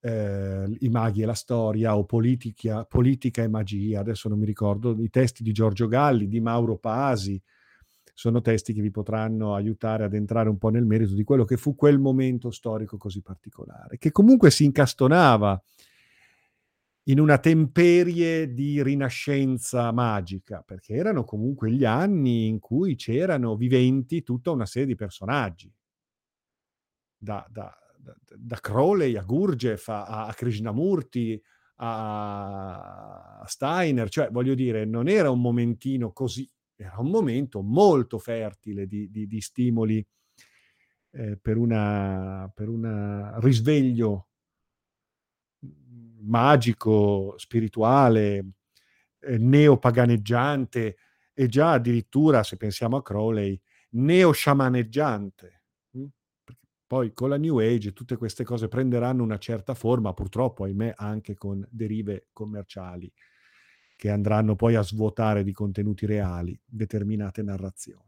ehm, 0.01 0.77
I 0.81 0.89
maghi 0.89 1.23
e 1.23 1.27
la 1.27 1.35
storia 1.35 1.97
o 1.97 2.05
Politichia 2.05 2.85
Politica 2.85 3.43
e 3.43 3.49
magia, 3.49 4.01
adesso 4.01 4.29
non 4.29 4.39
mi 4.39 4.47
ricordo, 4.47 4.97
i 5.01 5.11
testi 5.11 5.43
di 5.43 5.53
Giorgio 5.53 5.87
Galli, 5.89 6.29
di 6.29 6.41
Mauro 6.41 6.77
Pasi, 6.79 7.41
sono 8.19 8.41
testi 8.41 8.73
che 8.73 8.81
vi 8.81 8.91
potranno 8.91 9.55
aiutare 9.55 10.05
ad 10.05 10.15
entrare 10.15 10.49
un 10.49 10.57
po' 10.57 10.71
nel 10.71 10.87
merito 10.87 11.13
di 11.13 11.23
quello 11.23 11.45
che 11.45 11.59
fu 11.59 11.75
quel 11.75 11.99
momento 11.99 12.51
storico 12.51 12.97
così 12.97 13.21
particolare, 13.21 13.99
che 13.99 14.11
comunque 14.11 14.51
si 14.51 14.65
incastonava 14.65 15.63
in 17.09 17.21
una 17.21 17.37
temperie 17.37 18.55
di 18.55 18.83
rinascenza 18.83 19.93
magica, 19.93 20.63
perché 20.67 20.95
erano 20.95 21.25
comunque 21.25 21.71
gli 21.71 21.85
anni 21.85 22.47
in 22.47 22.59
cui 22.59 22.95
c'erano 22.97 23.55
viventi 23.55 24.23
tutta 24.23 24.51
una 24.51 24.65
serie 24.65 24.89
di 24.89 24.95
personaggi. 24.95 25.71
Da 27.19 27.47
da 27.51 27.71
da 27.99 28.15
da 28.37 28.57
Crowley 28.61 29.17
a 29.17 29.23
Gurdjieff 29.23 29.89
a 29.89 30.27
a 30.27 30.33
Krishnamurti 30.33 31.43
a 31.77 33.43
Steiner, 33.47 34.09
cioè 34.09 34.31
voglio 34.31 34.55
dire, 34.55 34.85
non 34.87 35.09
era 35.09 35.29
un 35.31 35.41
momentino 35.43 36.13
così, 36.13 36.49
era 36.79 36.97
un 37.01 37.11
momento 37.11 37.63
molto 37.63 38.19
fertile 38.19 38.87
di 38.87 39.11
di 39.11 39.27
di 39.27 39.41
stimoli, 39.41 40.07
ehm, 41.15 41.39
per 41.43 41.57
una 42.69 43.35
risveglio 43.41 44.27
mhmm, 45.63 46.29
magico, 46.29 47.35
spirituale, 47.39 48.45
ehm, 49.21 49.49
neopaganeggiante 49.49 50.97
e 51.35 51.47
già 51.49 51.73
addirittura, 51.73 52.43
se 52.43 52.57
pensiamo 52.57 52.97
a 52.97 53.03
Crowley, 53.03 53.59
neo-sciamaneggiante, 53.91 55.63
perché 56.45 56.67
poi 56.87 57.13
con 57.13 57.29
la 57.31 57.37
new 57.39 57.59
age 57.59 57.93
tutte 57.93 58.17
queste 58.17 58.45
cose 58.45 58.69
prenderanno 58.69 59.23
una 59.23 59.39
certa 59.39 59.75
forma, 59.75 60.13
purtroppo 60.15 60.65
ahimè 60.65 60.95
anche 60.97 61.35
con 61.35 61.67
derive 61.71 62.29
commerciali, 62.33 63.11
che 63.97 64.11
andranno 64.11 64.55
poi 64.55 64.75
a 64.77 64.83
svuotare 64.83 65.43
di 65.43 65.53
contenuti 65.53 66.07
reali 66.07 66.59
determinate 66.65 67.43
narrazioni. 67.43 68.05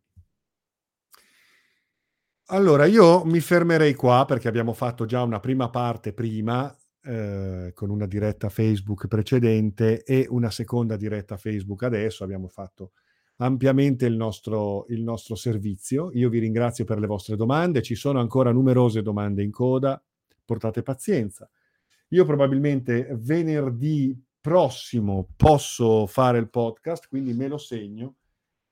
Allora 2.51 2.87
io 2.87 3.25
mi 3.25 3.41
fermerei 3.41 3.95
qua, 3.95 4.25
perché 4.27 4.49
abbiamo 4.49 4.73
fatto 4.73 5.05
già 5.05 5.23
una 5.23 5.41
prima 5.41 5.69
parte 5.69 6.15
prima, 6.15 6.75
ehm, 7.03 7.73
con 7.75 7.91
una 7.91 8.07
diretta 8.07 8.49
Facebook 8.49 9.07
precedente 9.07 10.03
e 10.03 10.27
una 10.31 10.51
seconda 10.51 10.97
diretta 10.97 11.37
Facebook 11.37 11.83
adesso, 11.83 12.25
abbiamo 12.25 12.49
fatto 12.49 12.93
ampiamente 13.41 14.07
il 14.07 14.17
nostro 14.17 14.87
il 14.89 15.03
nostro 15.03 15.35
servizio. 15.35 16.11
Io 16.15 16.29
vi 16.31 16.39
ringrazio 16.39 16.85
per 16.85 16.99
le 16.99 17.07
vostre 17.07 17.37
domande, 17.37 17.83
ci 17.83 17.95
sono 17.95 18.19
ancora 18.19 18.51
numerose 18.51 19.03
domande 19.03 19.43
in 19.43 19.51
coda, 19.51 20.03
portate 20.45 20.83
pazienza. 20.83 21.49
Io 22.09 22.25
probabilmente 22.25 23.09
venerdì 23.21 24.19
prossimo 24.41 25.29
posso 25.37 26.07
fare 26.07 26.39
il 26.39 26.51
podcast, 26.51 27.09
quindi 27.09 27.33
me 27.35 27.49
lo 27.49 27.59
segno 27.59 28.17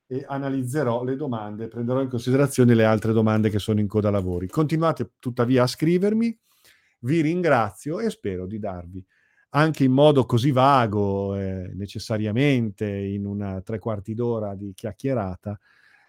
e 0.07 0.23
analizzerò 0.27 1.03
le 1.03 1.15
domande, 1.15 1.67
prenderò 1.67 2.01
in 2.01 2.09
considerazione 2.09 2.73
le 2.73 2.85
altre 2.85 3.11
domande 3.11 3.49
che 3.49 3.59
sono 3.59 3.79
in 3.79 3.87
coda 3.87 4.09
lavori. 4.09 4.47
Continuate 4.47 5.13
tuttavia 5.19 5.63
a 5.63 5.67
scrivermi, 5.67 6.39
vi 6.99 7.21
ringrazio 7.21 7.99
e 7.99 8.09
spero 8.09 8.45
di 8.45 8.59
darvi 8.59 9.05
anche 9.49 9.83
in 9.83 9.91
modo 9.91 10.25
così 10.25 10.51
vago, 10.51 11.35
ehm, 11.35 11.71
necessariamente 11.75 12.87
in 12.87 13.25
una 13.25 13.61
tre 13.61 13.79
quarti 13.79 14.13
d'ora 14.13 14.55
di 14.55 14.73
chiacchierata, 14.73 15.57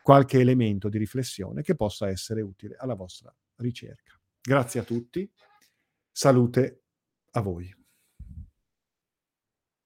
qualche 0.02 0.40
elemento 0.40 0.88
di 0.88 0.98
riflessione 0.98 1.62
che 1.62 1.74
possa 1.74 2.08
essere 2.08 2.40
utile 2.40 2.76
alla 2.78 2.94
vostra 2.94 3.34
ricerca. 3.56 4.18
Grazie 4.40 4.80
a 4.80 4.84
tutti, 4.84 5.30
salute 6.10 6.82
a 7.32 7.40
voi. 7.40 7.77